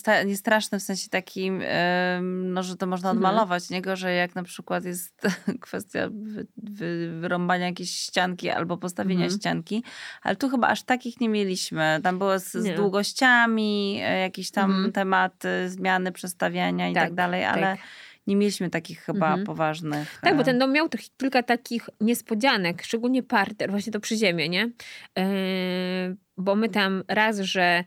[0.80, 3.26] w sensie takim, e, no, że to można Mhm.
[3.26, 3.70] odmalować.
[3.70, 5.22] Nie gorzej jak na przykład jest
[5.62, 9.40] kwestia wy, wy, wyrąbania jakiejś ścianki albo postawienia Mhm.
[9.40, 9.84] ścianki.
[10.24, 12.00] Ale tu chyba aż takich nie mieliśmy.
[12.04, 14.92] Tam było z, z długościami, e, jakieś tam Mhm.
[14.92, 17.80] tematy, zmiany, przestawiania i tak, Tak, dalej, ale tak.
[18.30, 19.46] Nie mieliśmy takich chyba Mhm.
[19.46, 20.20] poważnych.
[20.22, 24.70] Tak, bo e, ten dom miał kilka takich niespodzianek, szczególnie parter, właśnie to przyziemie, nie?
[25.18, 25.24] Yy,
[26.38, 27.84] bo my tam raz, że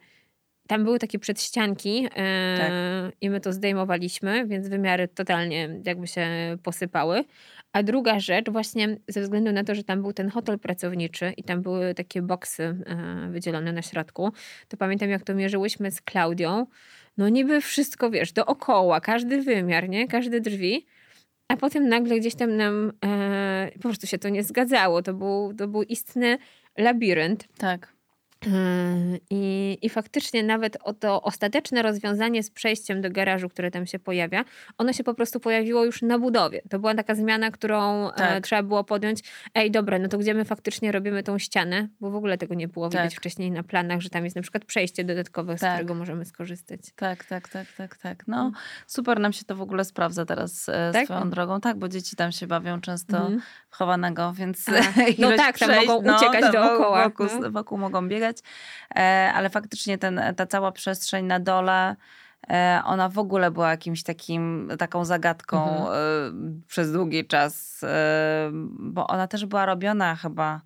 [0.68, 2.10] tam były takie przedścianki yy,
[2.58, 2.72] Tak.
[3.20, 6.26] i my to zdejmowaliśmy, więc wymiary totalnie jakby się
[6.62, 7.24] posypały.
[7.72, 11.42] A druga rzecz, właśnie ze względu na to, że tam był ten hotel pracowniczy i
[11.44, 12.62] tam były takie boksy
[13.22, 14.32] yy, wydzielone na środku,
[14.68, 16.66] to pamiętam jak to mierzyłyśmy z Klaudią,
[17.16, 20.08] no niby wszystko, wiesz, dookoła, każdy wymiar, nie?
[20.08, 20.86] Każde drzwi.
[21.48, 25.02] A potem nagle gdzieś tam nam e, po prostu się to nie zgadzało.
[25.02, 26.38] To był, to był istny
[26.78, 27.48] labirynt.
[27.58, 27.92] Tak.
[28.46, 33.86] E, I, I faktycznie nawet o to ostateczne rozwiązanie z przejściem do garażu, które tam
[33.86, 34.44] się pojawia,
[34.78, 36.62] ono się po prostu pojawiło już na budowie.
[36.70, 38.44] To była taka zmiana, którą e, Tak.
[38.44, 39.20] trzeba było podjąć.
[39.54, 41.88] Ej, dobra, no to gdzie my faktycznie robimy tą ścianę?
[42.00, 43.20] Bo w ogóle tego nie było widać Tak.
[43.20, 45.74] wcześniej na planach, że tam jest na przykład przejście dodatkowe, z Tak.
[45.74, 46.80] którego możemy skorzystać.
[46.96, 48.24] Tak, tak, tak, tak, tak.
[48.26, 48.52] No,
[48.86, 51.04] super nam się to w ogóle sprawdza teraz e, Tak?
[51.04, 51.60] swoją drogą.
[51.60, 53.40] Tak, bo dzieci tam się bawią często Mhm.
[53.70, 57.50] chowanego, więc A, no ilość tak, tam przejść, mogą uciekać tam dookoła, Wokół, no.
[57.50, 58.31] wokół mogą biegać,
[58.96, 61.96] e, ale faktycznie ten, ta cała przestrzeń na dole,
[62.50, 65.94] e, ona w ogóle była jakimś takim, taką zagadką Mhm.
[66.60, 67.84] e, przez długi czas,
[68.78, 70.60] bo ona też była robiona chyba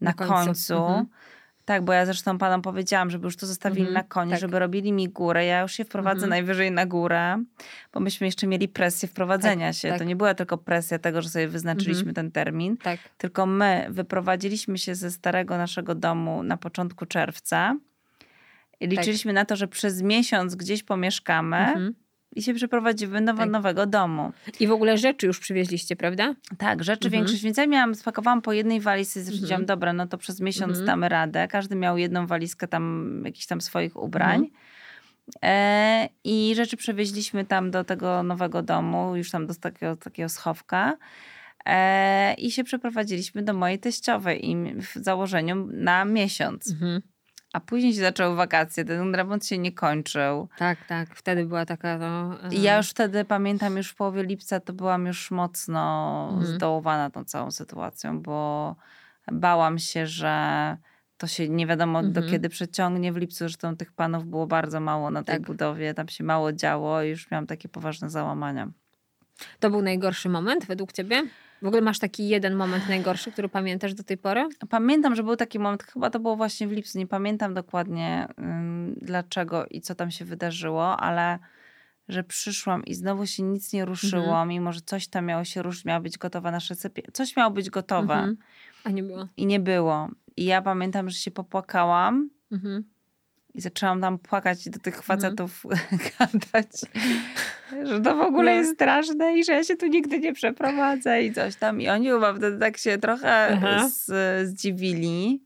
[0.00, 0.34] na, Na końcu.
[0.34, 0.74] końcu.
[0.74, 1.06] Mhm.
[1.68, 4.40] Tak, bo ja zresztą panom powiedziałam, żeby już to zostawili Mhm, na koniec, tak.
[4.40, 5.44] żeby robili mi górę.
[5.44, 6.30] Ja już się wprowadzę Mhm.
[6.30, 7.44] najwyżej na górę,
[7.92, 9.88] bo myśmy jeszcze mieli presję wprowadzenia Tak, się.
[9.88, 9.98] tak.
[9.98, 13.00] To nie była tylko presja tego, że sobie wyznaczyliśmy ten termin, Tak.
[13.18, 17.76] tylko my wyprowadziliśmy się ze starego naszego domu na początku czerwca.
[18.80, 21.94] I liczyliśmy na to, że przez miesiąc gdzieś pomieszkamy Mhm.
[22.36, 23.50] I się przeprowadzimy do Tak.
[23.50, 24.32] nowego domu.
[24.60, 26.34] I w ogóle rzeczy już przywieźliście, prawda?
[26.58, 27.12] Tak, rzeczy Mhm.
[27.22, 27.42] większość.
[27.42, 29.66] Więc ja miałam, spakowałam po jednej walizce stwierdziłam, Mhm.
[29.66, 30.86] dobra, no to przez miesiąc Mhm.
[30.86, 31.48] damy radę.
[31.48, 34.34] Każdy miał jedną walizkę tam, jakichś tam swoich ubrań.
[34.34, 34.50] Mhm.
[35.42, 40.96] E, I rzeczy przewieźliśmy tam do tego nowego domu, już tam do takiego, takiego schowka.
[41.66, 46.70] E, I się przeprowadziliśmy do mojej teściowej i w założeniu na miesiąc.
[46.70, 47.02] Mhm.
[47.52, 50.48] A później się zaczęły wakacje, ten remont się nie kończył.
[50.58, 51.14] Tak, tak.
[51.14, 52.38] Wtedy była taka, no...
[52.50, 56.46] I ja już wtedy pamiętam, już w połowie lipca to byłam już mocno Mhm.
[56.54, 58.76] zdołowana tą całą sytuacją, bo
[59.32, 60.76] bałam się, że
[61.16, 62.30] to się nie wiadomo do Mhm.
[62.30, 63.12] kiedy przeciągnie.
[63.12, 65.42] W lipcu zresztą tych panów było bardzo mało na tej Tak.
[65.46, 68.68] budowie, tam się mało działo i już miałam takie poważne załamania.
[69.60, 71.22] To był najgorszy moment według ciebie?
[71.62, 74.48] W ogóle masz taki jeden moment najgorszy, który pamiętasz do tej pory?
[74.70, 78.94] Pamiętam, że był taki moment, chyba to było właśnie w lipcu, nie pamiętam dokładnie ym,
[79.02, 81.38] dlaczego i co tam się wydarzyło, ale
[82.08, 84.48] że przyszłam i znowu się nic nie ruszyło, Mhm.
[84.48, 87.02] mimo że coś tam miało się ruszyć, miała być gotowa nasze sypie.
[87.12, 88.36] Coś miało być gotowe Mhm.
[88.84, 89.28] A nie było.
[89.36, 90.08] i nie było.
[90.36, 92.84] I ja pamiętam, że się popłakałam Mhm.
[93.58, 95.20] I zaczęłam tam płakać do tych Mhm.
[95.20, 95.62] facetów
[96.18, 96.70] gadać,
[97.84, 98.58] że to w ogóle No.
[98.58, 101.80] jest straszne i że ja się tu nigdy nie przeprowadzę i coś tam.
[101.80, 105.40] I oni chyba wtedy tak się trochę z, zdziwili.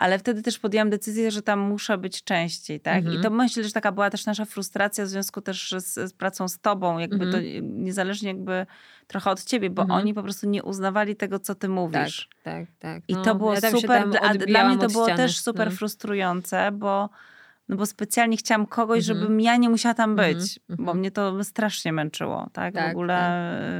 [0.00, 2.98] Ale wtedy też podjęłam decyzję, że tam muszę być częściej, tak?
[2.98, 3.16] Mhm.
[3.16, 6.48] I to myślę, że taka była też nasza frustracja w związku też z, z pracą
[6.48, 7.32] z tobą, jakby Mhm.
[7.32, 8.66] to niezależnie jakby
[9.06, 10.00] trochę od ciebie, bo Mhm.
[10.00, 12.28] oni po prostu nie uznawali tego, co ty Tak, mówisz.
[12.42, 13.02] tak, tak.
[13.08, 15.76] I No, to było ja super, a dla mnie to było też super No.
[15.76, 17.08] frustrujące, bo,
[17.70, 19.18] no bo specjalnie chciałam kogoś, Mhm.
[19.22, 20.98] żebym ja nie musiała tam być, Mhm, bo mhm.
[20.98, 22.74] mnie to strasznie męczyło, tak?
[22.74, 23.16] w Tak, ogóle...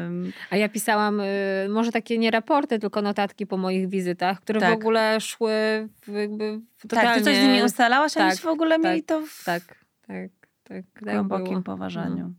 [0.06, 1.24] ym, A ja pisałam y,
[1.70, 4.74] może takie nie raporty, tylko notatki po moich wizytach, które w Tak.
[4.74, 5.52] ogóle szły
[6.02, 7.08] w, jakby w totalnie...
[7.10, 9.62] Tak, ty coś z nimi ustalałaś, a tak, w ogóle tak, mieli to w Tak,
[10.06, 10.30] tak,
[10.64, 10.82] tak.
[10.94, 11.62] tak głębokim było.
[11.62, 12.34] poważaniu.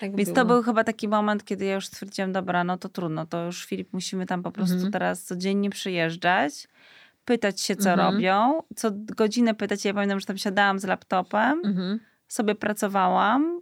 [0.00, 0.34] tak Więc było.
[0.36, 3.66] to był chyba taki moment, kiedy ja już stwierdziłam, dobra, no to trudno, to już
[3.66, 4.92] Filip, musimy tam po prostu Mhm.
[4.92, 6.68] teraz codziennie przyjeżdżać,
[7.28, 8.14] pytać się, co Mhm.
[8.14, 9.84] robią, co godzinę pytać.
[9.84, 12.00] Ja pamiętam, że tam siadałam z laptopem, Mhm.
[12.28, 13.60] sobie pracowałam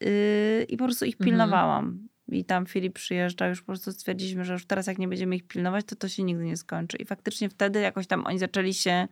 [0.00, 1.24] yy, i po prostu ich Mhm.
[1.30, 2.08] pilnowałam.
[2.28, 5.46] I tam Filip przyjeżdża, już po prostu stwierdziliśmy, że już teraz jak nie będziemy ich
[5.46, 6.96] pilnować, to to się nigdy nie skończy.
[6.96, 9.08] I faktycznie wtedy jakoś tam oni zaczęli się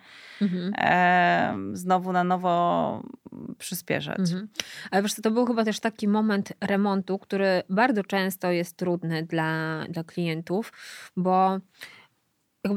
[0.79, 3.03] e, znowu na nowo
[3.59, 4.19] przyspieszać.
[4.19, 4.49] Mhm.
[4.91, 9.85] Ale wiesz to był chyba też taki moment remontu, który bardzo często jest trudny dla,
[9.89, 10.73] dla klientów,
[11.17, 11.59] bo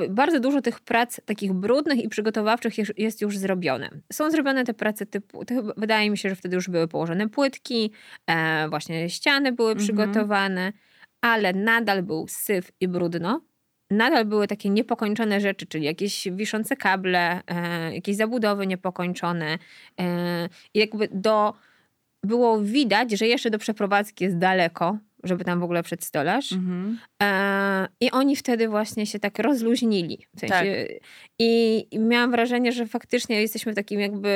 [0.09, 3.89] bardzo dużo tych prac takich brudnych i przygotowawczych jest, już zrobione.
[4.13, 7.91] Są zrobione te prace typu, chyba, wydaje mi się, że wtedy już były położone płytki,
[8.27, 9.85] e, właśnie ściany były Mhm.
[9.85, 10.73] przygotowane,
[11.21, 13.41] ale nadal był syf i brudno.
[13.91, 19.57] Nadal były takie niepokończone rzeczy, czyli jakieś wiszące kable, e, jakieś zabudowy niepokończone.
[19.99, 21.53] E, jakby do,
[22.23, 26.51] było widać, że jeszcze do przeprowadzki jest daleko, żeby tam w ogóle przedstolarz.
[26.51, 26.99] Mhm.
[27.23, 30.25] E, I oni wtedy właśnie się tak rozluźnili.
[30.35, 30.87] W sensie,
[31.39, 34.31] i, I miałam wrażenie, że faktycznie jesteśmy w takim jakby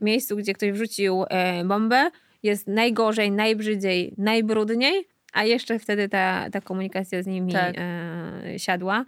[0.00, 2.10] miejscu, gdzie ktoś wrzucił e, bombę.
[2.42, 7.74] Jest najgorzej, najbrzydziej, najbrudniej, a jeszcze wtedy ta, ta komunikacja z nimi Tak.
[7.78, 9.04] e, siadła.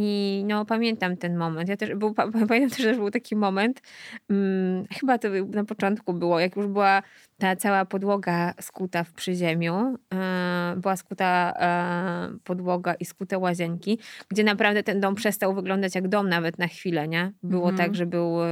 [0.00, 1.68] I no, pamiętam ten moment.
[1.68, 3.82] Ja też, był, pa- pamiętam też, że był taki moment,
[4.30, 7.02] mm, chyba to na początku było, jak już była
[7.38, 14.44] ta cała podłoga skuta w przyziemiu, e, była skuta e, podłoga i skute łazienki, gdzie
[14.44, 17.32] naprawdę ten dom przestał wyglądać jak dom nawet na chwilę, nie?
[17.42, 17.76] Było Mhm.
[17.88, 18.48] tak, że był e,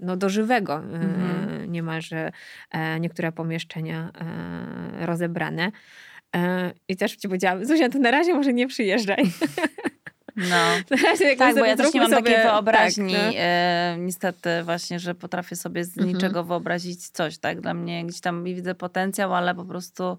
[0.00, 1.72] no, do żywego Mhm.
[1.72, 2.32] niemalże
[3.00, 4.10] niektóre pomieszczenia
[5.00, 5.70] rozebrane.
[6.88, 9.24] I też ci powiedziałam, Zuzia, to na razie może nie przyjeżdżaj.
[10.36, 10.56] No.
[11.38, 15.56] Tak, bo ja też nie mam takiej sobie- wyobraźni, tak, e, niestety właśnie, że potrafię
[15.56, 16.08] sobie z Mhm.
[16.14, 17.60] niczego wyobrazić coś, tak?
[17.60, 20.18] Dla mnie gdzieś tam widzę potencjał, ale po prostu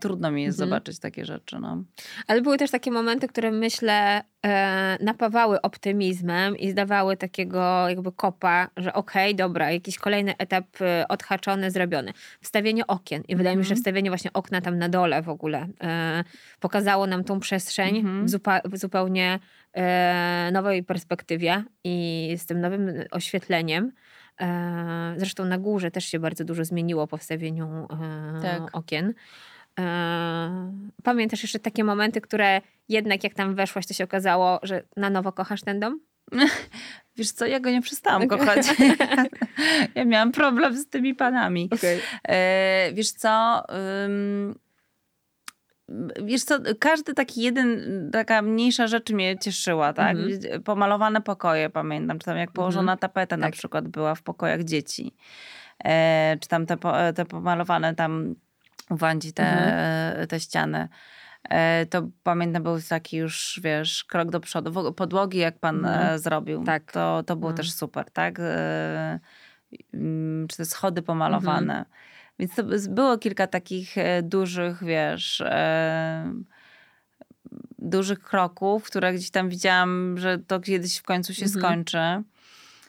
[0.00, 0.68] trudno mi jest Mhm.
[0.70, 1.84] zobaczyć takie rzeczy, no.
[2.26, 8.68] Ale były też takie momenty, które myślę e, napawały optymizmem i zdawały takiego jakby kopa,
[8.76, 12.12] że okej, dobra, jakiś kolejny etap e, odhaczony, zrobiony.
[12.40, 13.22] Wstawienie okien.
[13.28, 13.82] I wydaje mi się, że Mhm.
[13.82, 16.24] wstawienie właśnie okna tam na dole w ogóle e,
[16.60, 18.26] pokazało nam tą przestrzeń Mhm.
[18.26, 19.38] w, zupa- w zupełnie
[20.52, 23.92] nowej perspektywie i z tym nowym oświetleniem.
[24.40, 28.62] E, Zresztą na górze też się bardzo dużo zmieniło po wstawieniu e, Tak.
[28.76, 29.14] okien.
[29.80, 30.72] E,
[31.02, 35.32] Pamiętasz jeszcze takie momenty, które jednak jak tam weszłaś, to się okazało, że na nowo
[35.32, 36.00] kochasz ten dom?
[37.16, 38.38] Wiesz co, ja go nie przestałam Okej.
[38.38, 38.66] kochać.
[39.94, 41.68] ja miałam problem z tymi panami.
[41.72, 42.00] Okay.
[42.94, 43.62] Wiesz co,
[46.24, 47.80] wiesz co, każdy taki jeden,
[48.12, 50.16] taka mniejsza rzecz mnie cieszyła, tak?
[50.16, 50.62] Mhm.
[50.62, 53.54] Pomalowane pokoje, pamiętam, czy tam jak położona tapeta na Tak.
[53.54, 55.14] przykład była w pokojach dzieci.
[55.84, 56.76] E, czy tam te,
[57.14, 58.34] te pomalowane tam
[58.90, 60.26] u Wandzi te, Mhm.
[60.28, 60.88] te ściany.
[61.50, 64.92] E, to pamiętam, był taki już, wiesz, krok do przodu.
[64.92, 66.14] Podłogi, jak pan Mhm.
[66.14, 66.92] e, zrobił, Tak.
[66.92, 68.36] to, to było też super, tak?
[68.40, 69.20] E,
[69.94, 71.72] mm, czy te schody pomalowane.
[71.72, 71.84] Mhm.
[72.38, 75.42] Więc to było kilka takich e, dużych, wiesz,
[77.78, 81.60] dużych kroków, które gdzieś tam widziałam, że to kiedyś w końcu się Mhm.
[81.62, 82.22] skończy.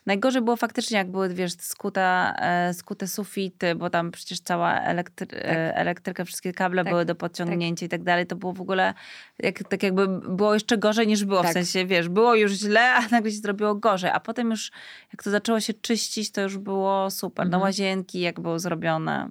[0.08, 5.34] Najgorzej było faktycznie, jak były, wiesz, skuta, e, skute sufity, bo tam przecież cała elektry-
[5.38, 8.28] e, elektryka, wszystkie kable Tak, były do podciągnięcia i tak dalej.
[8.28, 8.94] To było w ogóle
[9.40, 11.40] jak, tak jakby było jeszcze gorzej niż było.
[11.40, 11.54] W Tak.
[11.54, 14.12] sensie, wiesz, było już źle, a nagle się zrobiło gorzej.
[14.14, 14.72] A potem już,
[15.14, 17.46] jak to zaczęło się czyścić, to już było super.
[17.46, 17.62] No Mhm.
[17.64, 19.30] łazienki, jak były zrobione.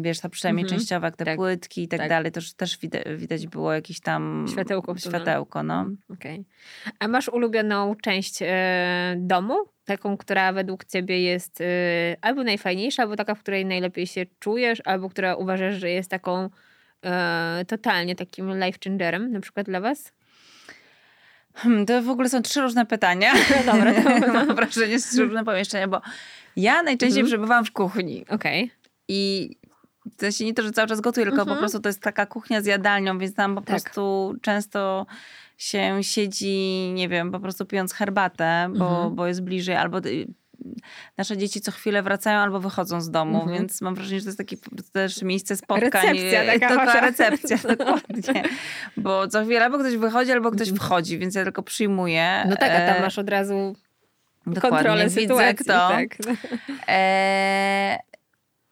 [0.00, 0.80] Wiesz, ta przynajmniej Mhm.
[0.80, 2.08] częściowo, jak te Tak, płytki i tak, tak.
[2.08, 2.78] dalej, to też
[3.16, 5.86] widać, było jakieś tam Światełko światełko, no.
[6.10, 6.44] Okej.
[6.98, 9.54] A masz ulubioną część e, domu?
[9.84, 11.64] Taką, która według ciebie jest e,
[12.20, 16.50] albo najfajniejsza, albo taka, w której najlepiej się czujesz, albo która uważasz, że jest taką
[17.04, 20.12] e, totalnie takim life changerem, na przykład dla was?
[21.54, 23.32] Hmm, to w ogóle są trzy różne pytania.
[23.66, 26.00] No dobra, to- Mam wrażenie, że trzy różne pomieszczenia, bo
[26.56, 27.26] ja najczęściej Mhm.
[27.26, 28.70] przebywam w kuchni Okej.
[29.12, 29.50] I
[30.16, 31.56] w sensie nie to, że cały czas gotuję, tylko Mhm.
[31.56, 33.66] po prostu to jest taka kuchnia z jadalnią, więc tam po Tak.
[33.70, 35.06] prostu często
[35.58, 39.14] się siedzi, nie wiem, po prostu pijąc herbatę, bo, Mhm.
[39.14, 40.26] bo jest bliżej, albo y,
[41.16, 43.58] nasze dzieci co chwilę wracają albo wychodzą z domu, Mhm.
[43.58, 44.56] więc mam wrażenie, że to jest takie
[44.92, 46.06] też miejsce spotkań.
[46.12, 47.00] Recepcja taka Taka wasza.
[47.00, 48.42] recepcja, dokładnie.
[48.96, 50.76] Bo co chwilę albo ktoś wychodzi, albo ktoś Mhm.
[50.88, 52.44] wchodzi, więc ja tylko przyjmuję.
[52.48, 53.76] No tak, a tam E, masz od razu
[54.46, 55.54] dokładnie, kontrolę widzę sytuacji.
[55.56, 55.88] kto.
[55.88, 56.08] Tak.
[56.88, 57.98] E,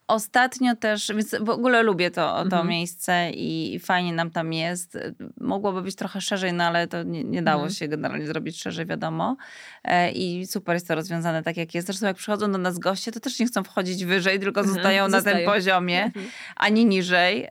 [0.09, 2.68] ostatnio też, więc w ogóle lubię to, to Mhm.
[2.68, 4.98] miejsce i fajnie nam tam jest.
[5.40, 7.74] Mogłoby być trochę szerzej, no ale to nie, nie dało Mhm.
[7.74, 9.36] się generalnie zrobić szerzej, wiadomo.
[9.84, 11.86] E, I super jest to rozwiązane tak, jak jest.
[11.86, 15.09] Zresztą jak przychodzą do nas goście, to też nie chcą wchodzić wyżej, tylko Mhm, zostają
[15.09, 16.26] na tym poziomie, Mhm.
[16.56, 17.48] ani niżej.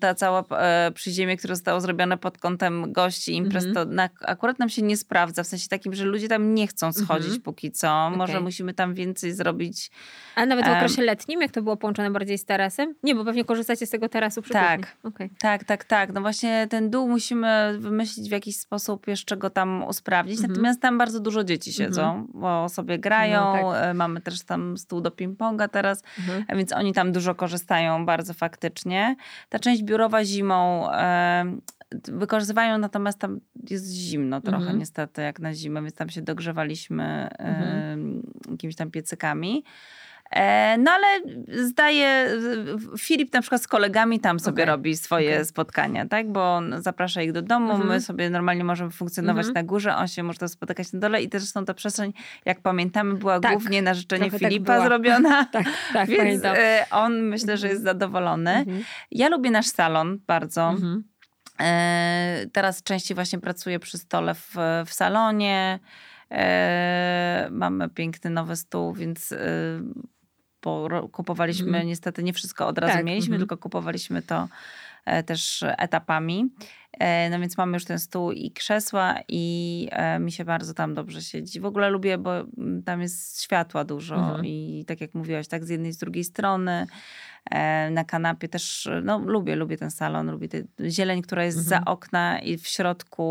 [0.00, 3.86] Ta cała e, przyziemie, które zostało zrobione pod kątem gości, imprez, Mhm.
[3.88, 6.92] to na, akurat nam się nie sprawdza, w sensie takim, że ludzie tam nie chcą
[6.92, 7.42] schodzić Mhm.
[7.42, 8.10] póki co.
[8.10, 8.44] Może Okej.
[8.44, 9.90] musimy tam więcej zrobić
[10.36, 12.94] A nawet w okresie letnim, jak to było połączone bardziej z tarasem?
[13.02, 14.96] Nie, bo pewnie korzystacie z tego tarasu przy Tak.
[15.02, 15.30] Okej.
[15.38, 16.12] Tak, tak, tak.
[16.12, 20.36] No właśnie ten dół musimy wymyślić w jakiś sposób jeszcze go tam usprawdzić.
[20.36, 20.50] Mhm.
[20.52, 23.40] Natomiast tam bardzo dużo dzieci siedzą, bo sobie grają.
[23.62, 23.84] No tak.
[23.84, 26.44] E, Mamy też tam stół do ping-ponga teraz, Mhm.
[26.48, 29.16] a więc oni tam dużo korzystają bardzo faktycznie.
[29.48, 31.44] Ta część biurowa zimą e,
[32.08, 34.78] wykorzystywają, natomiast tam jest zimno trochę Mhm.
[34.78, 38.22] niestety jak na zimę, więc tam się dogrzewaliśmy e, Mhm.
[38.50, 39.64] jakimiś tam piecykami.
[40.30, 41.06] E, No ale
[41.66, 42.26] zdaje,
[42.98, 45.44] Filip na przykład z kolegami tam sobie Okej, robi swoje okej.
[45.44, 46.32] spotkania, tak?
[46.32, 47.88] Bo on zaprasza ich do domu, Mhm.
[47.88, 49.54] my sobie normalnie możemy funkcjonować Mhm.
[49.54, 52.12] na górze, on się może spotykać na dole i też zresztą ta przestrzeń,
[52.44, 54.84] jak pamiętamy, była Tak, głównie na życzenie trochę tak Filipa była.
[54.86, 55.44] zrobiona.
[55.52, 56.56] Tak, tak, Więc pamiętam.
[56.58, 58.50] e, on myślę, że jest zadowolony.
[58.50, 58.82] Mhm.
[59.10, 60.62] Ja lubię nasz salon bardzo.
[60.68, 61.04] Mhm.
[61.60, 64.54] E, teraz częściej właśnie pracuję przy stole w,
[64.86, 65.78] w salonie.
[67.50, 69.34] Mamy piękny nowy stół, więc
[70.66, 71.86] bo kupowaliśmy Mhm.
[71.86, 73.40] niestety nie wszystko od razu Tak, mieliśmy, mhm.
[73.40, 74.48] tylko kupowaliśmy to
[75.04, 76.50] e, też etapami.
[76.92, 80.94] E, No więc mamy już ten stół i krzesła i e, mi się bardzo tam
[80.94, 81.60] dobrze siedzi.
[81.60, 84.46] W ogóle lubię, bo mm, tam jest światła dużo Mhm.
[84.46, 86.86] i tak jak mówiłaś, tak z jednej z drugiej strony.
[87.90, 90.58] Na kanapie też, no lubię, lubię ten salon, lubię tę
[90.90, 91.84] zieleń, która jest Mhm.
[91.84, 93.26] za okna i w środku.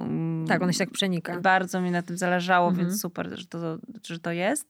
[0.00, 1.40] mm, Tak, ona się tak przenika.
[1.40, 2.86] Bardzo mi na tym zależało, Mhm.
[2.88, 4.66] więc super, że to, że to jest.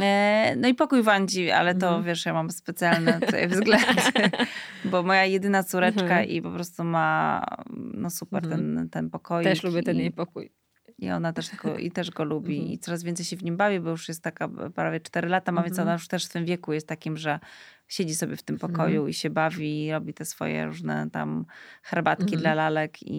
[0.00, 2.04] E, No i pokój Wandzi, ale to Mhm.
[2.04, 3.86] wiesz, ja mam specjalne tutaj względy,
[4.84, 6.28] bo moja jedyna córeczka Mhm.
[6.28, 7.44] i po prostu ma
[7.94, 8.60] no super Mhm.
[8.76, 9.44] ten, ten pokoik.
[9.44, 10.52] Też lubię ten jej pokój.
[10.98, 12.72] I ona też go, i też go lubi Mhm.
[12.72, 15.62] i coraz więcej się w nim bawi, bo już jest taka prawie 4 lata ma,
[15.62, 15.88] więc Mhm.
[15.88, 17.40] ona już też w tym wieku jest takim, że
[17.92, 21.44] siedzi sobie w tym pokoju i się bawi, i robi te swoje różne tam
[21.82, 22.40] herbatki Mhm.
[22.42, 23.16] dla lalek i,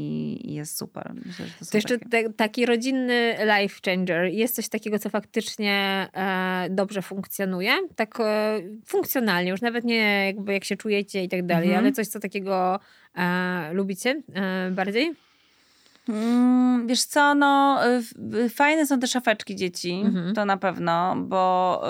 [0.52, 1.12] i jest super.
[1.26, 4.26] Myślę, że to, To jeszcze te, taki rodzinny life changer.
[4.26, 7.72] Jest coś takiego, co faktycznie e, dobrze funkcjonuje?
[7.96, 11.86] Tak e, funkcjonalnie, już nawet nie jakby jak się czujecie i tak dalej, Mhm.
[11.86, 12.80] ale coś, co takiego
[13.16, 15.12] e, lubicie e, bardziej?
[16.10, 17.80] Mm, wiesz co, no
[18.50, 20.36] fajne są te szafeczki dzieci, Mhm.
[20.36, 21.84] to na pewno, bo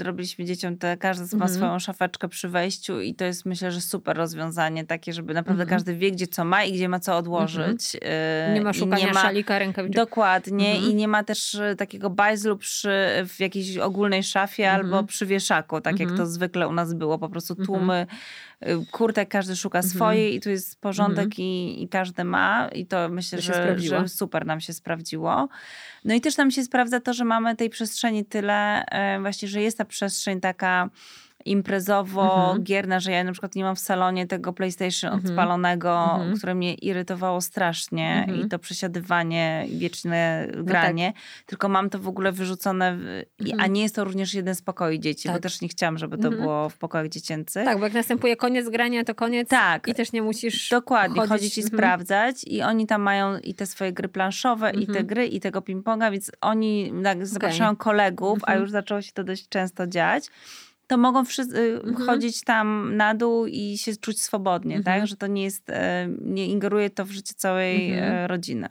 [0.00, 1.58] y, robiliśmy dzieciom te, każdy ma Mhm.
[1.58, 5.76] swoją szafeczkę przy wejściu i to jest myślę, że super rozwiązanie takie, żeby naprawdę Mhm.
[5.78, 7.94] każdy wie, gdzie co ma i gdzie ma co odłożyć.
[7.94, 8.00] y,
[8.54, 9.96] Nie ma szukania szalika, rękawiczek.
[9.96, 10.90] Dokładnie Mhm.
[10.90, 12.90] i nie ma też y, takiego bajzlu przy,
[13.28, 14.84] w jakiejś ogólnej szafie Mhm.
[14.94, 16.18] albo przy wieszaku, tak jak Mhm.
[16.18, 17.18] to zwykle u nas było.
[17.18, 18.06] Po prostu tłumy
[18.90, 19.94] kurtek, każdy szuka Mhm.
[19.94, 21.42] swojej i tu jest porządek Mhm.
[21.42, 25.48] i, i każdy ma i to myślę, To że, że super nam się sprawdziło.
[26.04, 29.62] No i też nam się sprawdza to, że mamy tej przestrzeni tyle, e, właśnie, że
[29.62, 30.90] jest ta przestrzeń taka
[31.44, 32.62] imprezowo, Mhm.
[32.62, 35.30] gierna, że ja na przykład nie mam w salonie tego PlayStation Mhm.
[35.32, 36.36] odpalonego, Mhm.
[36.36, 38.40] które mnie irytowało strasznie Mhm.
[38.46, 41.12] i to przesiadywanie, i wieczne granie,
[41.46, 43.72] tylko mam to w ogóle wyrzucone, w, a Mhm.
[43.72, 45.42] nie jest to również jeden z pokoi dzieci, bo Tak.
[45.42, 46.42] też nie chciałam, żeby to Mhm.
[46.42, 47.64] było w pokojach dziecięcych.
[47.64, 49.88] Tak, bo jak następuje koniec grania, to koniec Tak.
[49.88, 51.28] i też nie musisz Dokładnie, chodzić.
[51.32, 55.26] chodzić i sprawdzać i oni tam mają i te swoje gry planszowe i te gry
[55.26, 59.86] i tego ping-ponga, więc oni tak, zapraszają kolegów, a już zaczęło się to dość często
[59.86, 60.24] dziać,
[60.88, 62.06] to mogą wszyscy Mhm.
[62.06, 65.00] chodzić tam na dół i się czuć swobodnie, Mhm.
[65.00, 65.08] tak?
[65.08, 68.12] Że to nie jest, e, nie ingeruje to w życie całej Mhm.
[68.12, 68.68] e, rodziny.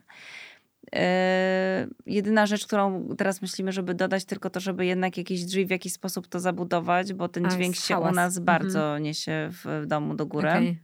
[0.96, 5.70] E, Jedyna rzecz, którą teraz myślimy, żeby dodać, tylko to, żeby jednak jakieś drzwi w
[5.70, 8.16] jakiś sposób to zabudować, bo ten A, dźwięk się u hałas.
[8.16, 8.46] nas Mhm.
[8.60, 10.50] bardzo niesie w domu do góry.
[10.50, 10.80] Okej,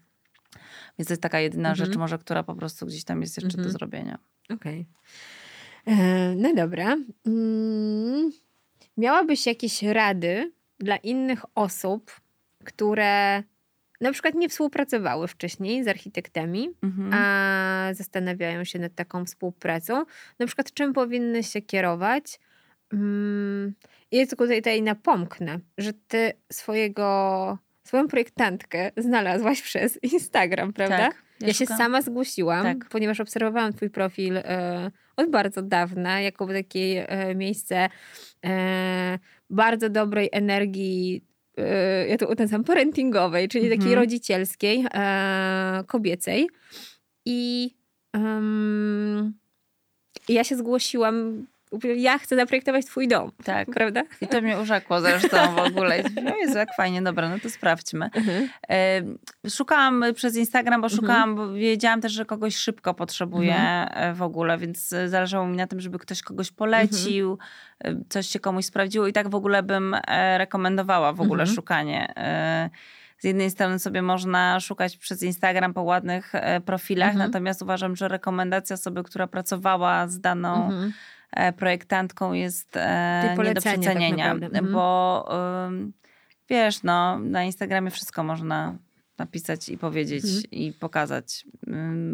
[0.99, 1.88] Więc to jest taka jedyna Mhm.
[1.88, 3.63] rzecz, może, która po prostu gdzieś tam jest jeszcze Mhm.
[3.67, 4.17] do zrobienia.
[4.49, 4.86] okej.
[5.88, 6.97] E, No dobra.
[7.27, 8.31] Mm,
[8.97, 10.51] Miałabyś jakieś rady
[10.84, 12.11] dla innych osób,
[12.63, 13.43] które
[14.01, 17.09] na przykład nie współpracowały wcześniej z architektami, Mhm.
[17.13, 20.05] a zastanawiają się nad taką współpracą.
[20.39, 22.39] Na przykład, czym powinny się kierować?
[22.93, 23.73] Mm,
[24.11, 30.97] I ja tylko tutaj, tutaj napomknę, że ty swojego, swoją projektantkę znalazłaś przez Instagram, prawda?
[30.97, 32.89] Tak, Ja się sama zgłosiłam, Tak.
[32.89, 37.89] ponieważ obserwowałam twój profil e, od bardzo dawna, jako takie e, miejsce
[38.45, 41.22] e, bardzo dobrej energii,
[41.57, 43.99] e, ja to uznam parentingowej, czyli takiej Mhm.
[43.99, 46.49] rodzicielskiej, e, kobiecej.
[47.26, 47.72] I
[48.14, 49.34] em,
[50.30, 51.45] ja się zgłosiłam
[51.95, 53.32] ja chcę zaprojektować twój dom.
[53.43, 53.67] Tak.
[53.74, 54.03] Prawda?
[54.21, 56.03] I to mnie urzekło zresztą w ogóle.
[56.24, 58.09] No Jezu, jak fajnie, dobra, no to sprawdźmy.
[58.13, 58.49] Mhm.
[59.49, 64.11] Szukałam przez Instagram, bo szukałam, bo wiedziałam też, że kogoś szybko potrzebuję Mhm.
[64.11, 67.38] e, w ogóle, więc e, zależało mi na tym, żeby ktoś kogoś polecił,
[67.84, 69.95] e, coś się komuś sprawdziło i tak w ogóle bym
[70.38, 71.55] rekomendowała w ogóle Mhm.
[71.55, 72.13] szukanie.
[73.17, 76.34] Z jednej strony sobie można szukać przez Instagram po ładnych
[76.65, 77.32] profilach, Mhm.
[77.32, 80.93] natomiast uważam, że rekomendacja osoby, która pracowała z daną Mhm.
[81.36, 84.45] E, projektantką jest nie do tak przecenienia, naprawdę.
[84.45, 84.73] Mhm.
[84.73, 85.29] bo
[86.49, 88.77] wiesz, no, na Instagramie wszystko można
[89.17, 90.43] napisać i powiedzieć Mhm.
[90.51, 91.45] i pokazać,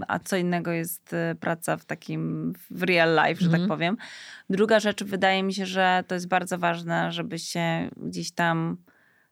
[0.07, 3.61] a co innego jest e, praca w takim, w real life, że Mhm.
[3.63, 3.97] tak powiem.
[4.49, 8.78] Druga rzecz, wydaje mi się, że to jest bardzo ważne, żeby się gdzieś tam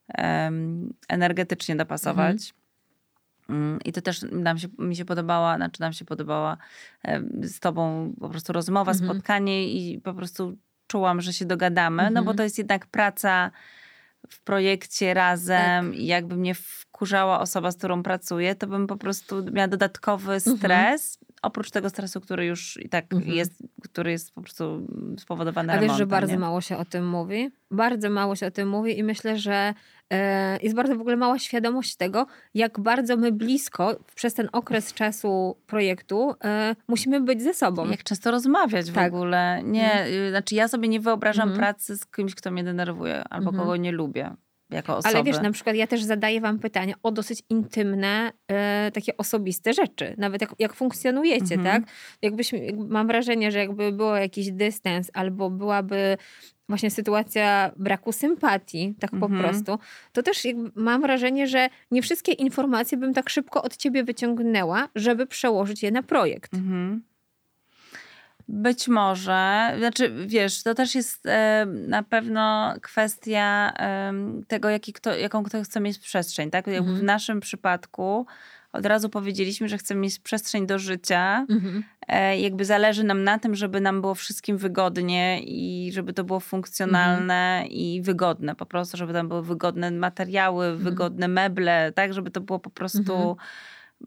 [0.08, 2.36] em, energetycznie dopasować.
[2.36, 2.67] Mm,
[3.86, 6.58] I to też nam się, mi się podobała, znaczy nam się podobała
[7.42, 9.10] z tobą po prostu rozmowa, Mhm.
[9.12, 12.38] spotkanie i po prostu czułam, że się dogadamy, no bo Mhm.
[12.38, 13.52] to jest jednak praca
[14.30, 16.00] w projekcie razem Tak.
[16.00, 21.00] i jakby mnie wkurzała osoba, z którą pracuję, to bym po prostu miała dodatkowy Mhm.
[21.42, 23.34] Oprócz tego stresu, który już i tak Mhm.
[23.36, 24.88] jest, który jest po prostu
[25.20, 25.98] spowodowany A wiesz, remontem.
[25.98, 26.40] że bardzo nie?
[26.40, 27.52] mało się o tym mówi?
[27.72, 29.74] Bardzo mało się o tym mówi i myślę, że
[30.14, 34.94] e, jest bardzo w ogóle mała świadomość tego, jak bardzo my blisko przez ten okres
[34.94, 37.90] czasu projektu e, musimy być ze sobą.
[37.90, 39.14] Jak często rozmawiać w Tak.
[39.14, 39.62] ogóle.
[39.64, 41.60] Nie, y, znaczy ja sobie nie wyobrażam Mhm.
[41.60, 43.58] pracy z kimś, kto mnie denerwuje albo Mhm.
[43.64, 44.36] kogo nie lubię
[44.70, 45.16] jako osobę.
[45.16, 49.74] Ale wiesz, na przykład ja też zadaję wam pytania o dosyć intymne, e, takie osobiste
[49.74, 50.16] rzeczy.
[50.18, 51.64] Nawet jak, jak funkcjonujecie, Mhm.
[51.84, 51.92] tak?
[52.22, 56.18] Jakbyśmy, jakby mam wrażenie, że jakby było jakiś dystans albo byłaby
[56.70, 59.42] właśnie sytuacja braku sympatii, tak po Mhm.
[59.44, 59.80] prostu,
[60.12, 65.28] to też mam wrażenie, że nie wszystkie informacje bym tak szybko od ciebie wyciągnęła, żeby
[65.28, 66.54] przełożyć je na projekt.
[66.54, 67.02] Mhm.
[68.50, 75.16] Być może, znaczy wiesz, to też jest e, na pewno kwestia em, tego, jaki kto,
[75.16, 76.50] jaką kto chce mieć przestrzeń.
[76.50, 76.68] Tak?
[76.68, 76.98] Mhm.
[76.98, 78.26] W naszym przypadku
[78.74, 81.46] od razu powiedzieliśmy, że chcemy mieć przestrzeń do życia.
[81.50, 81.84] Mhm.
[82.08, 86.40] E, jakby zależy nam na tym, żeby nam było wszystkim wygodnie i żeby to było
[86.40, 88.56] funkcjonalne i wygodne.
[88.56, 93.14] Po prostu, żeby tam były wygodne materiały, wygodne meble, tak, żeby to było po prostu
[93.14, 93.36] Mhm.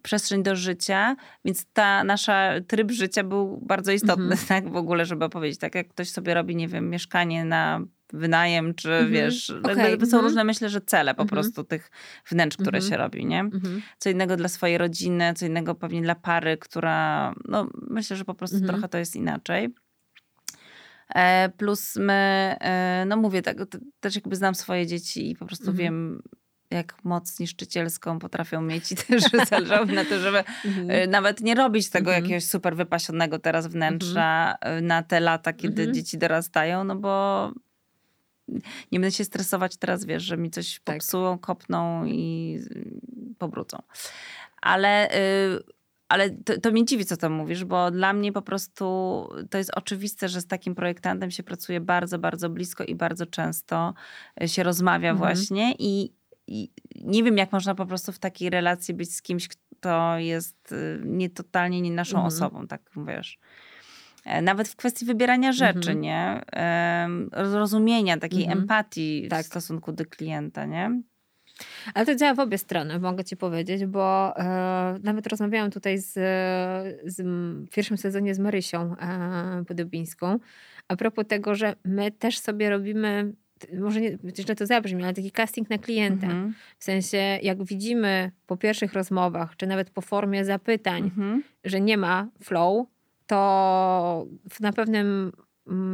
[0.03, 1.17] Przestrzeń do życia.
[1.45, 4.47] Więc ta nasza tryb życia był bardzo istotny, Mhm.
[4.49, 5.59] tak, w ogóle, żeby powiedzieć.
[5.61, 7.81] Tak jak ktoś sobie robi, nie wiem, mieszkanie na
[8.13, 9.13] wynajem, czy Mhm.
[9.13, 10.25] wiesz, jakby są mhm.
[10.25, 11.29] różne, myślę, że cele po Mhm.
[11.29, 11.91] prostu tych
[12.31, 13.45] wnętrz, które się robi, nie?
[13.99, 18.35] Co innego dla swojej rodziny, co innego pewnie dla pary, która, no myślę, że po
[18.35, 19.75] prostu trochę to jest inaczej.
[21.15, 22.13] E, plus my,
[22.61, 23.57] e, no mówię, tak,
[24.01, 26.23] też jakby znam swoje dzieci i po prostu wiem,
[26.71, 30.91] jak moc niszczycielską potrafią mieć i też zależało mi na to, żeby Mhm.
[30.91, 32.25] e, nawet nie robić tego Mhm.
[32.25, 35.95] jakiegoś super wypasionego teraz wnętrza e, na te lata, kiedy Mhm.
[35.95, 37.53] dzieci dorastają, no bo
[38.93, 40.97] nie będę się stresować teraz, wiesz, że mi coś Tak.
[40.97, 42.59] popsują, kopną i
[43.39, 43.79] pobrudzą.
[44.63, 45.63] Ale, y,
[46.09, 48.85] ale to, to mnie dziwi, co to mówisz, bo dla mnie po prostu
[49.51, 53.95] to jest oczywiste, że z takim projektantem się pracuje bardzo, bardzo blisko i bardzo często
[54.47, 55.17] się rozmawia Mhm.
[55.19, 56.13] właśnie i
[57.05, 61.01] nie wiem, jak można po prostu w takiej relacji być z kimś, kto jest y,
[61.05, 62.27] nie totalnie nie naszą Mhm.
[62.27, 63.39] osobą, tak wiesz.
[64.25, 66.01] E, Nawet w kwestii wybierania rzeczy, Mhm.
[66.01, 66.41] nie?
[66.53, 68.59] Em, Zrozumienia, takiej Mhm.
[68.61, 69.43] empatii Tak.
[69.43, 71.03] w stosunku do klienta, nie?
[71.95, 76.13] Ale to działa w obie strony, mogę ci powiedzieć, bo e, nawet rozmawiałam tutaj z,
[77.05, 77.21] z
[77.67, 80.39] w pierwszym sezonie z Marysią e, Podobińską
[80.89, 83.33] a propos tego, że my też sobie robimy,
[83.79, 86.27] może nie, źle to zabrzmi, ale taki casting na klienta.
[86.27, 86.55] Mhm.
[86.79, 91.43] W sensie, jak widzimy po pierwszych rozmowach, czy nawet po formie zapytań, Mhm.
[91.65, 92.87] że nie ma flow,
[93.27, 94.27] to
[94.61, 95.33] na pewnym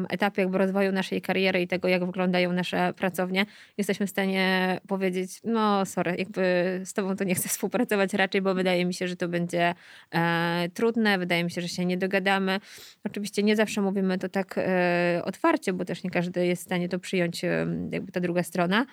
[0.09, 3.47] etapie jakby rozwoju naszej kariery i tego, jak wyglądają nasze pracownie,
[3.79, 6.43] jesteśmy w stanie powiedzieć, no sorry, jakby
[6.85, 9.75] z tobą to nie chcę współpracować raczej, bo wydaje mi się, że to będzie
[10.15, 12.61] e, trudne, wydaje mi się, że się nie dogadamy.
[13.05, 16.89] Oczywiście nie zawsze mówimy to tak e, otwarcie, bo też nie każdy jest w stanie
[16.89, 18.87] to przyjąć, e, jakby ta druga strona,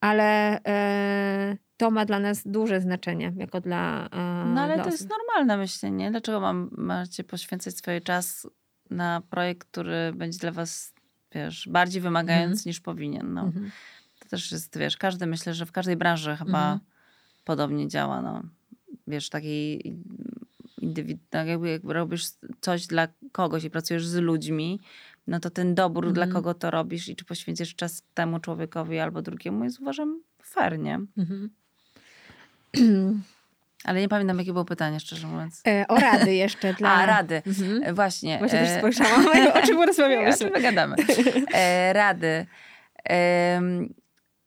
[0.00, 4.92] ale e, to ma dla nas duże znaczenie, jako dla e, No ale to osób.
[4.92, 6.10] jest normalne myślenie.
[6.10, 8.46] Dlaczego mam, macie poświęcać swój czas
[8.90, 10.92] na projekt, który będzie dla was,
[11.34, 13.34] wiesz, bardziej wymagający niż powinien?
[13.34, 13.40] No.
[13.42, 13.70] Mhm.
[14.18, 16.80] To też jest, wiesz, każdy, myślę, że w każdej branży chyba Mhm.
[17.44, 18.42] podobnie działa, no.
[19.06, 19.96] Wiesz, takiej
[20.78, 21.18] indywid...
[21.30, 22.26] tak jakby, jakby robisz
[22.60, 24.80] coś dla kogoś i pracujesz z ludźmi,
[25.26, 26.14] no to ten dobór, Mhm.
[26.14, 30.78] dla kogo to robisz i czy poświęcisz czas temu człowiekowi albo drugiemu jest uważam fair,
[30.78, 31.00] nie?
[31.16, 31.50] Mhm.
[33.84, 35.62] Ale nie pamiętam, jakie było pytanie, szczerze mówiąc.
[35.66, 36.90] E, o rady jeszcze dla...
[36.90, 37.42] A, rady.
[37.46, 37.82] Mhm.
[37.84, 38.38] E, właśnie.
[38.38, 39.26] Właśnie też e, spojrzałam,
[39.62, 40.34] o czym rozmawiamy.
[40.34, 40.96] o czym gadamy.
[41.54, 42.46] E, rady.
[43.10, 43.60] E,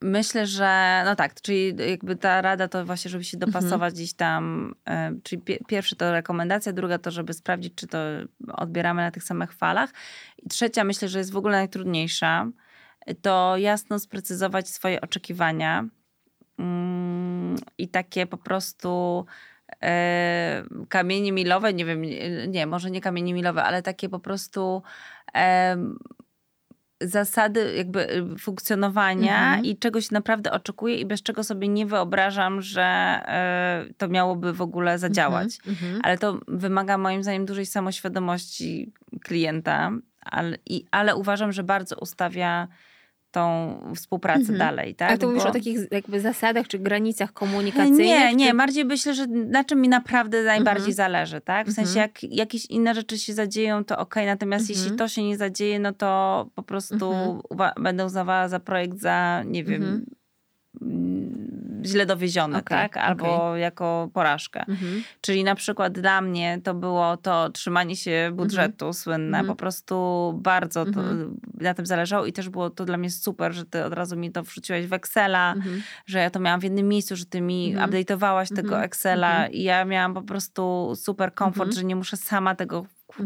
[0.01, 3.93] myślę, że no tak, czyli jakby ta rada to właśnie, żeby się dopasować mhm.
[3.93, 7.97] gdzieś tam, e, czyli pierwsze to rekomendacja, druga to, żeby sprawdzić, czy to
[8.47, 9.89] odbieramy na tych samych falach.
[10.37, 12.47] I trzecia myślę, że jest w ogóle najtrudniejsza,
[13.21, 15.85] to jasno sprecyzować swoje oczekiwania
[17.77, 19.25] i takie po prostu
[19.81, 22.01] e, kamienie milowe, nie wiem,
[22.47, 24.83] nie, może nie kamienie milowe, ale takie po prostu
[27.07, 29.65] zasady jakby y, funkcjonowania mhm.
[29.65, 33.19] i czegoś naprawdę oczekuję i bez czego sobie nie wyobrażam, że
[33.89, 35.57] y, to miałoby w ogóle zadziałać.
[35.67, 35.85] Mhm.
[35.85, 36.01] mhm.
[36.03, 39.91] Ale to wymaga moim zdaniem dużej samoświadomości klienta,
[40.21, 42.67] ale, i, ale uważam, że bardzo ustawia
[43.33, 44.59] tą współpracę mhm.
[44.59, 44.95] dalej.
[44.95, 45.11] Tak?
[45.11, 45.49] A to mówisz Bo...
[45.49, 48.05] o takich jakby zasadach czy granicach komunikacyjnych?
[48.05, 48.51] Nie, nie.
[48.51, 48.57] Czy...
[48.57, 50.95] Bardziej myślę, że na czym mi naprawdę najbardziej mhm.
[50.95, 51.41] zależy.
[51.41, 51.65] Tak?
[51.65, 51.87] W mhm.
[51.87, 54.15] sensie jak jakieś inne rzeczy się zadzieją, to ok.
[54.25, 54.97] Natomiast jeśli mhm.
[54.97, 57.71] to się nie zadzieje, no to po prostu mhm.
[57.83, 60.05] będę uznawała za projekt za, nie wiem mhm
[61.85, 62.97] źle dowiezione, okay, tak?
[62.97, 63.59] Albo okay.
[63.59, 64.59] jako porażkę.
[64.59, 65.03] Mhm.
[65.21, 68.93] Czyli na przykład dla mnie to było to trzymanie się budżetu mhm.
[68.93, 69.37] słynne.
[69.37, 69.47] Mhm.
[69.47, 71.37] Po prostu bardzo to, mhm.
[71.61, 74.31] na tym zależało i też było to dla mnie super, że ty od razu mi
[74.31, 75.81] to wrzuciłeś w Excela, mhm.
[76.05, 77.91] że ja to miałam w jednym miejscu, że ty mi mhm.
[77.91, 82.85] update'owałaś tego Excela i ja miałam po prostu super komfort, że nie muszę sama tego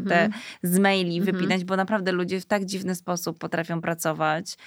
[0.10, 0.30] te
[0.64, 4.58] z maili wypinać, bo naprawdę ludzie w tak dziwny sposób potrafią pracować.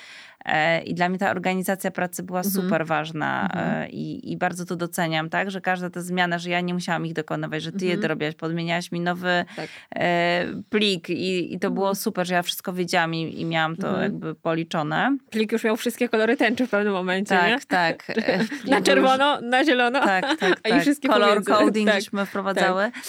[0.44, 2.54] E, I dla mnie ta organizacja pracy była mhm.
[2.54, 3.82] super ważna mhm.
[3.82, 5.50] E, i, i bardzo to doceniam, tak?
[5.50, 7.90] Że każda ta zmiana, że ja nie musiałam ich dokonywać, że ty mhm.
[7.90, 9.68] je dorobiłaś, podmieniałaś mi nowy tak.
[9.94, 11.96] e, plik i, i to było mhm.
[11.96, 14.02] super, że ja wszystko wiedziałam i, i miałam to mhm.
[14.02, 15.16] jakby policzone.
[15.30, 17.58] Plik już miał wszystkie kolory tęczy w pewnym momencie, Tak, nie?
[17.66, 18.06] tak.
[18.70, 20.00] na czerwono, na zielono.
[20.00, 20.76] Tak, tak, tak.
[20.76, 21.50] I wszystkie pomiędzy.
[21.50, 22.00] coding tak.
[22.00, 22.82] żeśmy wprowadzały.
[22.82, 23.02] Tak.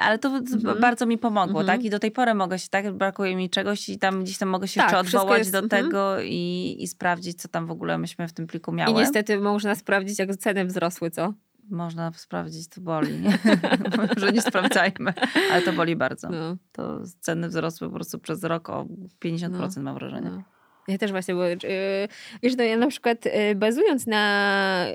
[0.00, 0.80] Ale to mhm.
[0.80, 1.84] bardzo mi pomogło, tak?
[1.84, 2.92] I do tej pory mogę się, tak?
[2.92, 6.20] Brakuje mi czegoś i tam gdzieś tam mogę się tak, jeszcze odwołać jest, do tego
[6.20, 8.90] i i, sprawdzić, co tam w ogóle myśmy w tym pliku miały.
[8.90, 11.34] I niestety można sprawdzić, jak ceny wzrosły, co?
[11.70, 13.22] Można sprawdzić, to boli.
[14.16, 15.12] Że nie sprawdzajmy,
[15.52, 16.30] ale to boli bardzo.
[16.30, 16.56] No.
[16.72, 18.86] To ceny wzrosły po prostu przez rok o
[19.24, 19.82] 50% no.
[19.82, 20.30] mam wrażenie.
[20.30, 20.42] No.
[20.88, 21.58] Ja też właśnie, bo yy,
[22.42, 24.86] wiesz, no ja na przykład yy, bazując na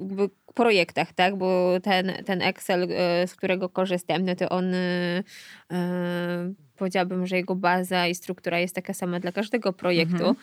[0.00, 5.24] jakby projektach, tak, bo ten, ten Excel, yy, z którego korzystam, no to on y,
[6.76, 10.36] powiedziałabym, że jego baza i struktura jest taka sama dla każdego projektu, mhm.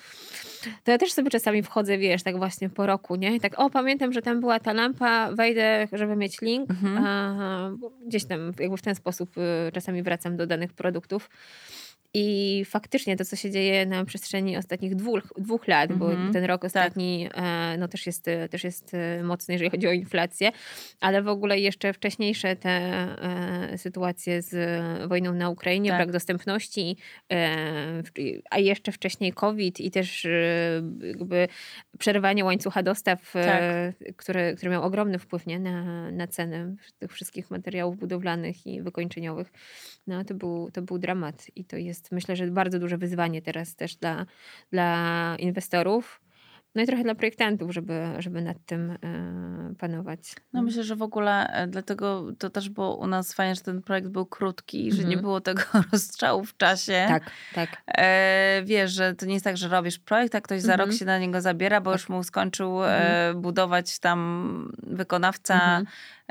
[0.84, 3.36] to ja też sobie czasami wchodzę, wiesz, tak właśnie po roku, nie?
[3.36, 6.70] I tak, o, pamiętam, że tam była ta lampa, wejdę, żeby mieć link.
[6.70, 7.06] Mhm.
[7.06, 7.72] A,
[8.08, 9.36] gdzieś tam jakby w ten sposób
[9.74, 11.30] czasami wracam do danych produktów.
[12.16, 16.00] I faktycznie to, co się dzieje na przestrzeni ostatnich dwóch, dwóch lat, mm -hmm.
[16.00, 16.34] bo mhm.
[16.34, 16.66] ten rok tak.
[16.66, 17.44] ostatni tak.
[17.80, 20.52] no, też, jest, też jest e, mocny, jeżeli chodzi o inflację,
[21.00, 24.56] ale w ogóle jeszcze wcześniejsze te e, sytuacje z
[25.10, 25.98] wojną na Ukrainie, tak.
[25.98, 26.98] brak dostępności,
[27.32, 28.04] e,
[28.50, 30.28] a jeszcze wcześniej COVID i też
[31.02, 31.48] jakby
[32.00, 33.64] przerwanie łańcucha dostaw, tak.
[34.18, 39.52] które, które miał ogromny wpływ nie, na, na cenę tych wszystkich materiałów budowlanych i wykończeniowych.
[40.08, 43.76] No, to był, to był dramat i to jest myślę, że bardzo duże wyzwanie teraz
[43.76, 44.26] też dla,
[44.72, 46.24] dla inwestorów.
[46.76, 48.98] No i trochę dla projektantów, żeby, żeby nad tym e,
[49.80, 50.20] panować.
[50.54, 53.82] No myślę, że w ogóle e, dlatego to też było u nas fajnie, że ten
[53.82, 54.96] projekt był krótki, mhm.
[54.96, 55.22] że nie mhm.
[55.22, 57.06] było tego rozstrzału w czasie.
[57.08, 57.24] Tak,
[57.54, 57.82] tak.
[57.88, 60.98] E, wiesz, że to nie jest tak, że robisz projekt, a ktoś za rok mhm.
[60.98, 62.00] się na niego zabiera, bo tak.
[62.00, 63.42] już mu skończył e, mhm.
[63.42, 65.82] budować tam wykonawca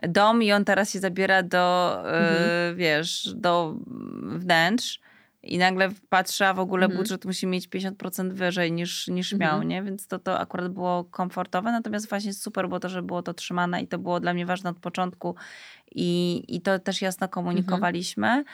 [0.02, 3.74] dom i on teraz się zabiera do, e, wiesz, do
[4.22, 5.00] wnętrz
[5.42, 6.98] i nagle patrzę, a w ogóle mhm.
[6.98, 9.68] budżet musi mieć 50% wyżej niż, niż miał, mhm.
[9.68, 9.82] nie?
[9.82, 11.72] Więc to, to akurat było komfortowe.
[11.72, 14.70] Natomiast właśnie super było to, że było to trzymane i to było dla mnie ważne
[14.70, 15.34] od początku
[15.94, 18.44] i, i to też jasno komunikowaliśmy.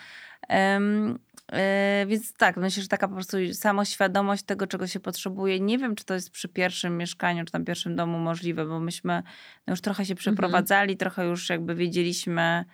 [0.48, 1.18] Um,
[2.06, 5.60] więc tak, myślę, że taka po prostu samoświadomość tego, czego się potrzebuje.
[5.60, 9.22] Nie wiem, czy to jest przy pierwszym mieszkaniu, czy tam pierwszym domu możliwe, bo myśmy
[9.66, 10.18] no już trochę się mhm.
[10.18, 12.64] przeprowadzali, trochę już jakby wiedzieliśmy,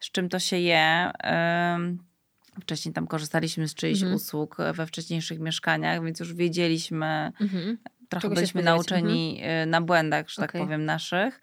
[0.00, 1.10] z czym to się je.
[2.60, 4.16] Wcześniej tam korzystaliśmy z czyichś mhm.
[4.16, 7.78] usług we wcześniejszych mieszkaniach, więc już wiedzieliśmy, mhm.
[8.08, 9.68] trochę Czego byliśmy nauczeni mhm.
[9.68, 10.62] Y, na błędach, że tak okay.
[10.62, 11.40] powiem, naszych.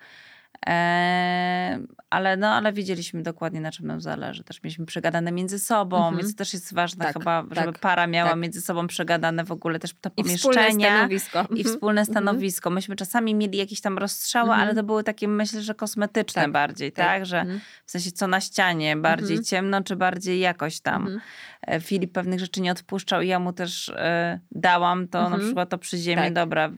[2.10, 4.44] Ale, no, ale wiedzieliśmy dokładnie, na czym nam zależy.
[4.44, 6.18] Też mieliśmy przegadane między sobą, mhm.
[6.18, 8.40] więc to też jest ważne tak, chyba, tak, żeby para miała tak.
[8.40, 10.34] między sobą przegadane w ogóle też to pomieszczenia.
[10.36, 11.40] I wspólne stanowisko.
[11.40, 11.64] I mhm.
[11.64, 12.14] wspólne mhm.
[12.14, 12.70] stanowisko.
[12.70, 16.92] Myśmy czasami mieli jakieś tam rozstrzały, ale to były takie, myślę, że kosmetyczne tak, bardziej,
[16.92, 17.06] tak?
[17.06, 17.26] tak?
[17.26, 17.46] Że
[17.86, 21.20] w sensie co na ścianie, bardziej ciemno, czy bardziej jakoś tam.
[21.62, 25.70] E, Filip pewnych rzeczy nie odpuszczał i ja mu też e, dałam to, na przykład
[25.70, 26.72] to przy ziemi, dobra.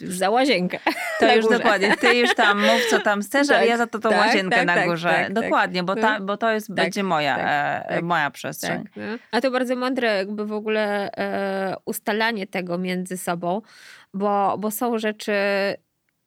[0.00, 0.78] Już, Za łazienkę.
[1.20, 1.96] To już dokładnie.
[1.96, 4.66] Ty już tam mów, co tam Tak, ale ja za to tą tak, łazienkę tak,
[4.66, 5.08] na tak, górze.
[5.08, 5.32] tak, tak.
[5.32, 6.24] Dokładnie, bo, ta, No.
[6.24, 8.84] bo to jest, będzie moja, e, moja przestrzeń.
[8.96, 9.02] No.
[9.30, 13.62] A to bardzo mądre jakby w ogóle e, ustalanie tego między sobą,
[14.14, 15.32] bo, bo są rzeczy,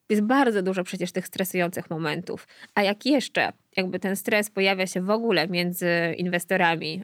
[0.10, 2.48] jest bardzo dużo przecież tych stresujących momentów.
[2.76, 7.04] A jak jeszcze jakby ten stres pojawia się w ogóle między inwestorami,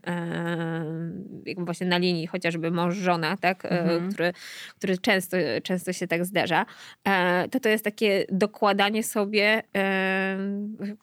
[1.45, 4.11] jakby właśnie na linii chociażby mąż-żona, tak, e, Mhm.
[4.11, 4.34] który,
[4.78, 6.65] który często, często się tak zdarza,
[7.07, 9.63] e, to to jest takie dokładanie sobie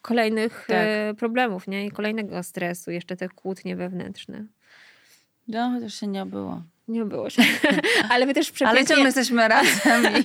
[0.03, 0.77] kolejnych Tak.
[0.89, 1.87] e, problemów nie?
[1.87, 4.45] i kolejnego stresu, jeszcze te kłótnie wewnętrzne.
[5.49, 6.63] No, chociaż się nie obyło.
[6.91, 7.43] Nie było się.
[8.11, 8.87] Ale my też Ale przepięknie...
[8.87, 10.19] ciągle jesteśmy razem i,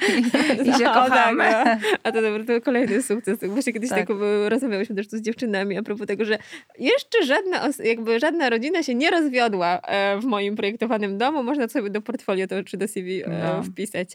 [0.70, 1.44] i się No, kochamy.
[1.44, 1.90] tak, no.
[2.04, 3.40] A to dobra, to kolejny sukces.
[3.42, 4.08] Właśnie kiedyś Tak.
[4.08, 4.18] tak.
[4.48, 6.38] rozmawiałyśmy też tu z dziewczynami a propos tego, że
[6.80, 11.44] jeszcze żadna, jakby żadna rodzina się nie rozwiodła e, w moim projektowanym domu.
[11.44, 13.64] Można sobie do portfolio to, czy do CV e, No.
[13.64, 14.10] wpisać.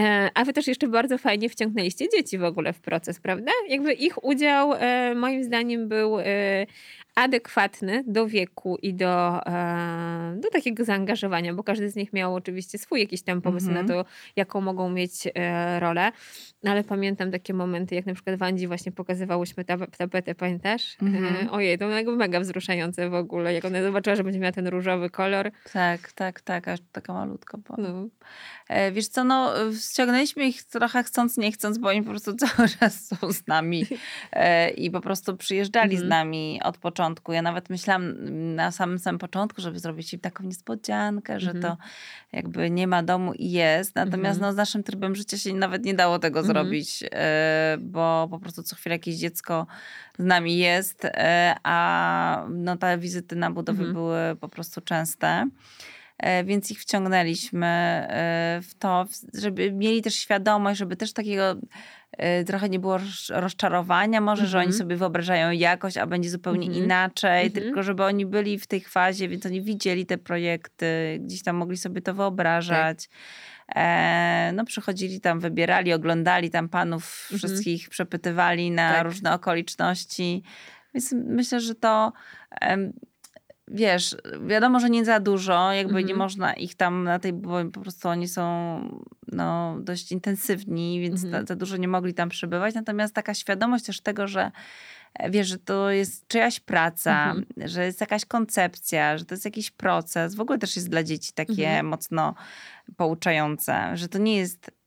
[0.00, 3.52] E, A wy też jeszcze bardzo fajnie wciągnęliście dzieci w ogóle w proces, prawda?
[3.68, 4.72] Jakby ich udział
[5.14, 6.16] moim zdaniem był
[7.18, 12.78] adekwatny do wieku i do, e, do takiego zaangażowania, bo każdy z nich miał oczywiście
[12.78, 13.86] swój jakiś tam pomysł Mhm.
[13.86, 14.04] na to,
[14.36, 16.12] jaką mogą mieć e, rolę.
[16.66, 20.96] Ale pamiętam takie momenty, jak na przykład Wandzi właśnie pokazywałyśmy ta, tapetę, pamiętasz?
[21.02, 21.46] Mhm.
[21.46, 25.10] E, ojej, to mega wzruszające w ogóle, jak ona zobaczyła, że będzie miała ten różowy
[25.10, 25.50] kolor.
[25.72, 27.78] Tak, tak, tak, aż taka malutka była.
[27.78, 28.08] No.
[28.92, 29.52] Wiesz co, no
[29.90, 33.86] ściągnęliśmy ich trochę chcąc, nie chcąc, bo oni po prostu cały czas są z nami
[34.76, 36.08] i po prostu przyjeżdżali z Mhm.
[36.08, 37.07] nami od początku.
[37.28, 38.14] Ja nawet myślałam
[38.54, 41.62] na samym samym początku, żeby zrobić im taką niespodziankę, że Mhm.
[41.62, 41.82] to
[42.32, 43.94] jakby nie ma domu i jest.
[43.94, 44.40] Natomiast Mhm.
[44.40, 46.54] no, z naszym trybem życia się nawet nie dało tego Mhm.
[46.54, 49.66] zrobić, e, bo po prostu co chwilę jakieś dziecko
[50.18, 53.94] z nami jest, e, a no, te wizyty na budowie Mhm.
[53.94, 55.48] były po prostu częste.
[56.18, 61.56] E, Więc ich wciągnęliśmy e, w to, żeby mieli też świadomość, żeby też takiego
[62.12, 64.78] e, trochę nie było roz- rozczarowania, może, że oni Mhm.
[64.78, 66.84] sobie wyobrażają jakość, a będzie zupełnie Mhm.
[66.84, 67.64] inaczej, Mhm.
[67.64, 71.76] tylko żeby oni byli w tej fazie, więc oni widzieli te projekty, gdzieś tam mogli
[71.76, 73.08] sobie to wyobrażać.
[73.76, 77.38] E, no przychodzili tam, wybierali, oglądali tam panów Mhm.
[77.38, 79.04] wszystkich, przepytywali na Tak.
[79.04, 80.42] różne okoliczności.
[80.94, 82.12] Więc myślę, że to
[83.70, 84.16] wiesz,
[84.46, 86.18] wiadomo, że nie za dużo, jakby nie Mhm.
[86.18, 88.80] można ich tam na tej, bo po prostu oni są
[89.32, 91.42] no, dość intensywni, więc Mhm.
[91.42, 92.74] za, za dużo nie mogli tam przebywać.
[92.74, 94.50] Natomiast taka świadomość też tego, że
[95.14, 97.46] e, wiesz, że to jest czyjaś praca, Mhm.
[97.68, 100.34] że jest jakaś koncepcja, że to jest jakiś proces.
[100.34, 101.86] W ogóle też jest dla dzieci takie Mhm.
[101.86, 102.34] mocno
[102.96, 104.77] pouczające, że to nie jest mm,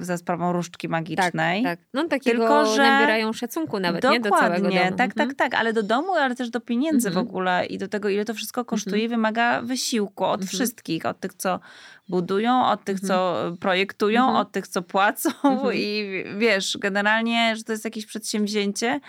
[0.00, 1.62] za sprawą różdżki Tak, magicznej.
[1.62, 1.78] tak.
[1.94, 4.20] No takiego Tylko, że- nabierają szacunku nawet, nie?
[4.20, 4.96] Do całego Dokładnie, domu.
[4.96, 5.28] tak, Mhm.
[5.28, 7.26] tak, tak, ale do domu, ale też do pieniędzy Mhm.
[7.26, 10.48] w ogóle i do tego, ile to wszystko kosztuje, wymaga wysiłku od Mhm.
[10.48, 11.60] wszystkich, od tych, co
[12.08, 13.08] budują, od tych, Mhm.
[13.08, 14.36] co projektują, Mhm.
[14.40, 15.74] od tych, co płacą Mhm.
[15.74, 19.00] i wiesz, generalnie, że to jest jakieś przedsięwzięcie,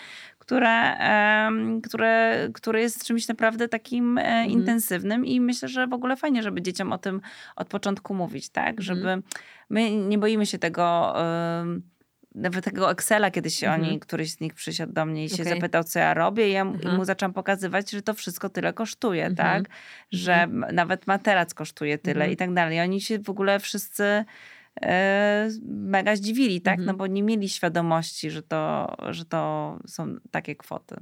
[0.50, 0.97] które,
[1.84, 4.50] które, które jest czymś naprawdę takim e, Mhm.
[4.52, 7.22] intensywnym i myślę, że w ogóle fajnie, żeby dzieciom o tym
[7.56, 8.70] od początku mówić, tak?
[8.80, 8.84] Mhm.
[8.84, 9.22] Żeby
[9.70, 11.14] my nie boimy się tego
[12.36, 13.84] nawet tego Excela kiedyś się Mhm.
[13.84, 15.54] oni, któryś z nich przysiadł do mnie i się Okej.
[15.54, 19.64] zapytał, co ja robię i ja mu- zaczęłam pokazywać, że to wszystko tyle kosztuje, Mhm.
[19.64, 19.74] tak?
[20.12, 22.78] Że nawet materac kosztuje tyle i tak dalej.
[22.78, 24.26] I oni się w ogóle wszyscy
[25.65, 26.80] mega zdziwili, tak?
[26.80, 26.86] Mhm.
[26.86, 30.95] No bo nie mieli świadomości, że to, że to są takie kwoty.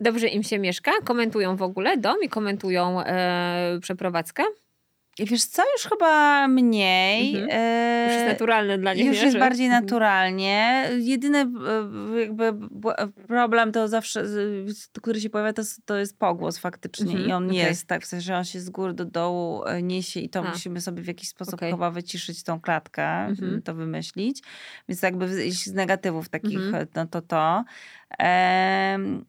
[0.00, 0.92] Dobrze im się mieszka?
[1.04, 4.42] Komentują w ogóle dom i komentują e, przeprowadzkę?
[5.18, 7.36] Wiesz co, już chyba mniej.
[7.36, 7.48] Mhm.
[7.52, 9.22] e, Już jest naturalne dla nich, Już nie?
[9.22, 9.84] jest Że- bardziej Mhm.
[9.84, 10.88] naturalnie.
[10.98, 12.52] Jedyny e, jakby
[13.26, 14.24] problem to zawsze,
[15.02, 17.10] który się pojawia, to, to jest pogłos faktycznie.
[17.12, 17.56] Mhm, I on okej.
[17.58, 20.40] jest, tak, w sensie, że on się z góry do dołu e, niesie i to
[20.46, 20.50] A.
[20.50, 21.70] musimy sobie w jakiś sposób Okej.
[21.72, 23.62] chyba wyciszyć tą klatkę, Mhm.
[23.62, 24.42] to wymyślić.
[24.88, 27.64] Więc jakby z z negatywów takich, e, no to to.
[28.18, 29.24] Em,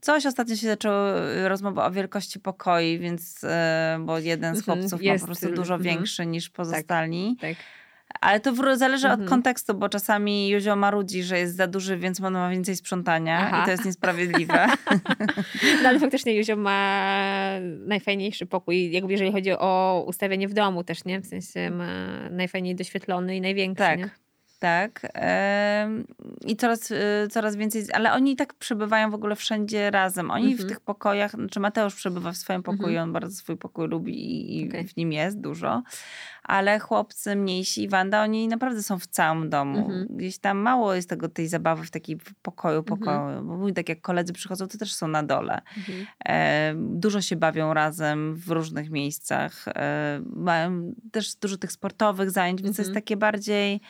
[0.00, 4.78] Coś ostatnio się zaczęło e, rozmowa o wielkości pokoi, więc, e, bo jeden z Mhm,
[4.78, 5.82] chłopców jest, ma po prostu y, dużo mhm.
[5.96, 7.36] większy niż pozostali.
[7.40, 7.56] Tak.
[8.20, 9.22] Ale to w- zależy Mhm.
[9.22, 13.38] od kontekstu, bo czasami Józio marudzi, że jest za duży, więc on ma więcej sprzątania
[13.38, 13.62] Aha.
[13.62, 14.66] i to jest niesprawiedliwe.
[15.82, 17.10] No ale faktycznie Józio ma
[17.86, 21.20] najfajniejszy pokój, jakby jeżeli chodzi o ustawienie w domu też, nie?
[21.20, 21.86] W sensie ma
[22.30, 23.98] najfajniej doświetlony i największy, tak.
[23.98, 24.10] nie?
[24.64, 25.12] Tak.
[26.46, 26.96] I coraz, y,
[27.30, 30.30] coraz więcej, ale oni i tak przebywają w ogóle wszędzie razem.
[30.30, 30.66] Oni Mhm.
[30.68, 33.02] w tych pokojach, znaczy Mateusz przebywa w swoim pokoju, Mhm.
[33.08, 34.14] on bardzo swój pokój lubi
[34.60, 34.88] i, Okej.
[34.88, 35.82] w nim jest dużo.
[36.42, 39.78] Ale chłopcy mniejsi i Wanda, oni naprawdę są w całym domu.
[39.78, 40.06] Mhm.
[40.10, 42.98] Gdzieś tam mało jest tego, tej zabawy w takim pokoju, Mhm.
[42.98, 43.44] pokoju.
[43.44, 45.60] Bo mówi, tak jak koledzy przychodzą, to też są na dole.
[45.76, 46.06] Mhm.
[46.26, 49.64] E, dużo się bawią razem w różnych miejscach.
[49.68, 53.02] E, mają też dużo tych sportowych zajęć, więc to jest Mhm.
[53.04, 53.80] takie bardziej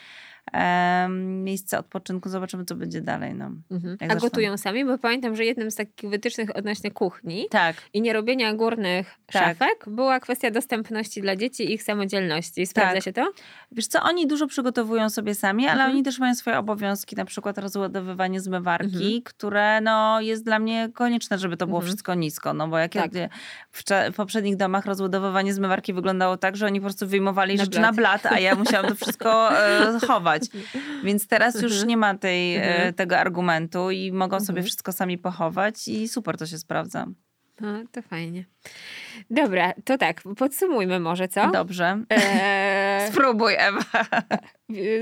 [1.19, 2.29] miejsce odpoczynku.
[2.29, 3.35] Zobaczymy, co będzie dalej.
[3.35, 3.97] No, mhm.
[4.11, 4.85] A gotują sami?
[4.85, 7.77] Bo pamiętam, że jednym z takich wytycznych odnośnie kuchni tak.
[7.93, 9.43] i nie robienia górnych tak.
[9.43, 12.67] szafek była kwestia dostępności dla dzieci i ich samodzielności.
[12.67, 13.05] Sprawdza tak.
[13.05, 13.33] się to?
[13.73, 15.91] Wiesz co, oni dużo przygotowują sobie sami, ale mhm.
[15.91, 19.23] oni też mają swoje obowiązki, na przykład rozładowywanie zmywarki, mhm.
[19.25, 21.89] które no, jest dla mnie konieczne, żeby to było mhm.
[21.89, 22.55] wszystko nisko.
[22.55, 23.15] No bo jak tak.
[23.15, 23.29] ja
[23.73, 23.83] w,
[24.13, 27.83] w, poprzednich domach rozładowywanie zmywarki wyglądało tak, że oni po prostu wyjmowali na rzeczy blat.
[27.83, 30.34] na blat, a ja musiałam to wszystko e, chować.
[31.05, 31.89] Więc teraz już mhm.
[31.89, 32.95] nie ma tej, e, mhm.
[32.95, 34.67] tego argumentu i mogą sobie mhm.
[34.67, 37.07] wszystko sami pochować i super to się sprawdza.
[37.61, 38.45] No, to fajnie.
[39.31, 41.51] Dobra, to tak, podsumujmy może, co?
[41.51, 42.05] Dobrze.
[42.11, 43.09] Eee...
[43.13, 44.05] Spróbuj, Ewa.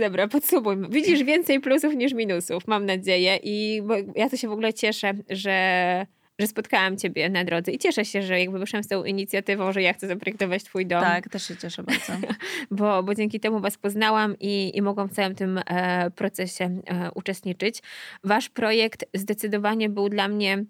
[0.01, 0.89] Dobra, podsumujmy.
[0.89, 3.39] Widzisz więcej plusów niż minusów, mam nadzieję.
[3.43, 3.83] I
[4.17, 6.07] ja to się w ogóle cieszę, że
[6.43, 9.83] że spotkałam ciebie na drodze i cieszę się, że jakby wyszłam z tą inicjatywą, że
[9.83, 11.01] ja chcę zaprojektować twój dom.
[11.01, 12.13] Tak, też się cieszę bardzo.
[12.71, 17.11] bo, bo dzięki temu was poznałam i, i mogłam w całym tym e, procesie e,
[17.15, 17.83] uczestniczyć.
[18.25, 20.65] Wasz projekt zdecydowanie był dla mnie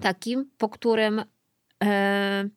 [0.00, 1.24] takim, po którym
[1.84, 2.48] e,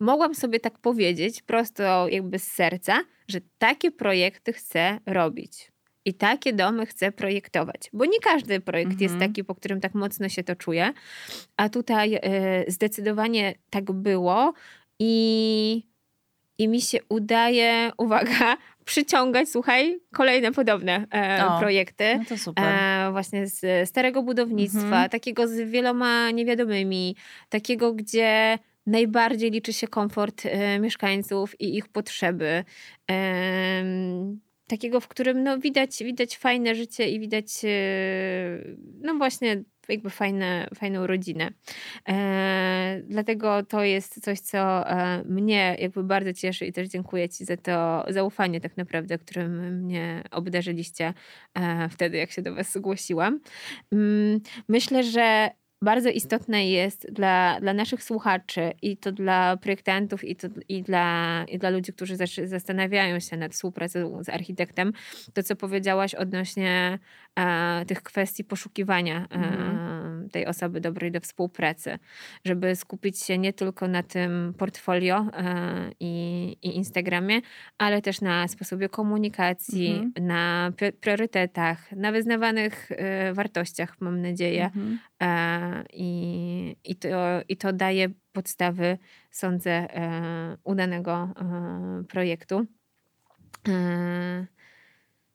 [0.00, 5.72] mogłam sobie tak powiedzieć prosto jakby z serca, że takie projekty chcę robić.
[6.08, 9.02] I takie domy chcę projektować, bo nie każdy projekt mhm.
[9.02, 10.92] jest taki, po którym tak mocno się to czuje.
[11.56, 12.20] A tutaj y,
[12.68, 14.52] zdecydowanie tak było
[14.98, 15.82] i,
[16.58, 22.18] i mi się udaje, uwaga, przyciągać, słuchaj, kolejne podobne e, o, projekty.
[22.18, 22.64] No to super.
[22.64, 25.10] E, właśnie z starego budownictwa, mhm.
[25.10, 27.16] takiego z wieloma niewiadomymi,
[27.48, 32.64] takiego, gdzie najbardziej liczy się komfort e, mieszkańców i ich potrzeby
[34.68, 37.68] takiego, w którym no, widać, widać fajne życie i widać e,
[39.00, 41.50] no właśnie jakby fajne, fajną rodzinę.
[42.08, 47.44] E, dlatego to jest coś, co e, mnie jakby bardzo cieszy i też dziękuję Ci
[47.44, 51.14] za to zaufanie tak naprawdę, którym mnie obdarzyliście
[51.54, 53.40] e, wtedy, jak się do Was zgłosiłam.
[53.92, 55.50] Mm, myślę, że
[55.82, 61.44] bardzo istotne jest dla, dla naszych słuchaczy i to dla projektantów i, to, i, dla,
[61.44, 64.92] i dla ludzi, którzy zastanawiają się nad współpracą z architektem,
[65.34, 66.98] to co powiedziałaś odnośnie
[67.38, 70.17] e, tych kwestii poszukiwania e, mhm.
[70.28, 71.98] Tej osoby dobrej do współpracy,
[72.44, 77.40] żeby skupić się nie tylko na tym portfolio e, i, i Instagramie,
[77.78, 80.26] ale też na sposobie komunikacji, mhm.
[80.26, 84.64] na priorytetach, na wyznawanych e, wartościach, mam nadzieję.
[84.64, 87.08] Mhm e, i, i, to,
[87.48, 88.98] i to daje podstawy,
[89.30, 89.88] sądzę,
[90.64, 91.28] udanego
[92.08, 92.66] projektu.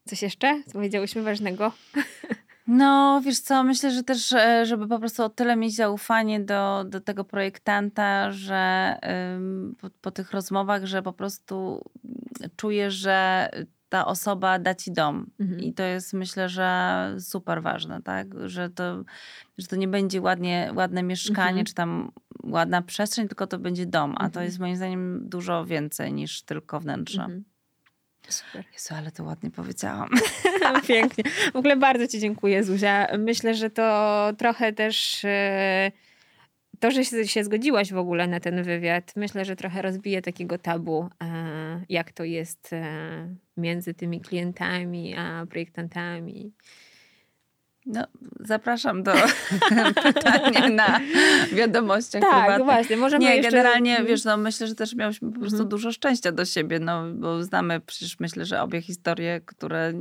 [0.06, 0.64] Coś jeszcze?
[0.66, 1.72] Co powiedziałyśmy ważnego?
[2.68, 7.02] No, wiesz co, myślę, że też, żeby po prostu o tyle mieć zaufanie do, do
[7.02, 8.96] tego projektanta, że
[9.82, 11.84] po, po tych rozmowach, że po prostu
[12.56, 13.50] czuję, że
[13.90, 15.30] ta osoba da ci dom.
[15.40, 15.60] Mhm.
[15.60, 18.28] I to jest myślę, że super ważne, tak?
[18.46, 19.04] Że to,
[19.58, 21.66] że to nie będzie ładnie, ładne mieszkanie, mhm.
[21.66, 22.12] czy tam
[22.44, 24.12] ładna przestrzeń, tylko to będzie dom.
[24.18, 24.46] A to mhm.
[24.46, 27.28] jest moim zdaniem dużo więcej niż tylko wnętrze.
[28.30, 28.64] Super.
[28.74, 30.10] Jezu, ale to ładnie powiedziałam.
[30.88, 31.24] Pięknie.
[31.54, 33.08] W ogóle bardzo Ci dziękuję, Zuzia.
[33.18, 35.24] Myślę, że to trochę też.
[35.24, 36.14] Yy
[36.84, 41.10] to, że się zgodziłaś w ogóle na ten wywiad, myślę, że trochę rozbije takiego tabu,
[41.24, 46.52] e, jak to jest e, między tymi klientami a projektantami.
[47.86, 48.04] No,
[48.40, 49.14] zapraszam do
[50.04, 51.00] pytania na
[51.54, 52.66] wiadomościach tak, prywatnych.
[52.66, 52.98] właśnie.
[52.98, 53.52] Możemy Nie, jeszcze...
[53.52, 54.08] generalnie, mhm.
[54.08, 55.70] wiesz, no, myślę, że też miałyśmy po prostu mhm.
[55.70, 59.92] dużo szczęścia do siebie, no, bo znamy przecież myślę, że obie historie, które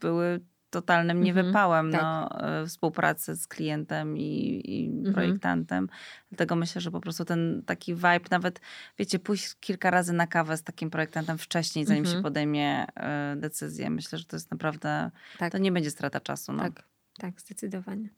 [0.00, 0.40] były
[0.74, 2.02] totalnym mhm, niewypałem tak.
[2.02, 5.14] no, e, współpracy z klientem i, i mhm.
[5.14, 5.88] projektantem.
[6.30, 8.60] Dlatego myślę, że po prostu ten taki vibe, nawet
[8.98, 12.16] wiecie, pójść kilka razy na kawę z takim projektantem wcześniej, zanim mhm.
[12.16, 13.90] się podejmie y, decyzję.
[13.90, 15.52] Myślę, że to jest naprawdę, tak.
[15.52, 16.52] to nie będzie strata czasu.
[16.52, 16.62] No.
[16.62, 16.84] Tak,
[17.18, 18.08] tak, zdecydowanie.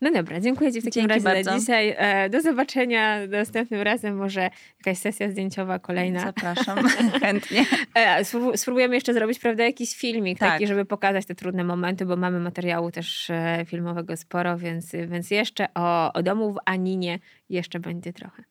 [0.00, 1.58] No dobra, dziękuję Ci w takim Dzięki razie bardzo.
[1.58, 1.94] dzisiaj.
[1.98, 4.16] E, do zobaczenia następnym razem.
[4.16, 6.20] Może jakaś sesja zdjęciowa kolejna.
[6.20, 6.88] Zapraszam,
[7.22, 7.64] chętnie.
[7.94, 8.24] E,
[8.56, 10.52] spróbujemy jeszcze zrobić, prawda, jakiś filmik tak.
[10.52, 15.30] taki, żeby pokazać te trudne momenty, bo mamy materiału też e, filmowego sporo, więc, więc
[15.30, 18.44] jeszcze o, o domu w Aninie jeszcze będzie trochę.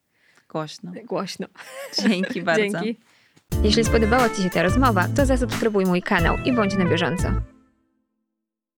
[0.49, 0.91] Głośno.
[1.05, 1.47] Głośno.
[2.07, 2.61] Dzięki bardzo.
[2.83, 2.99] Dzięki.
[3.63, 7.56] Jeśli spodobała Ci się ta rozmowa, to zasubskrybuj mój kanał i bądź na bieżąco.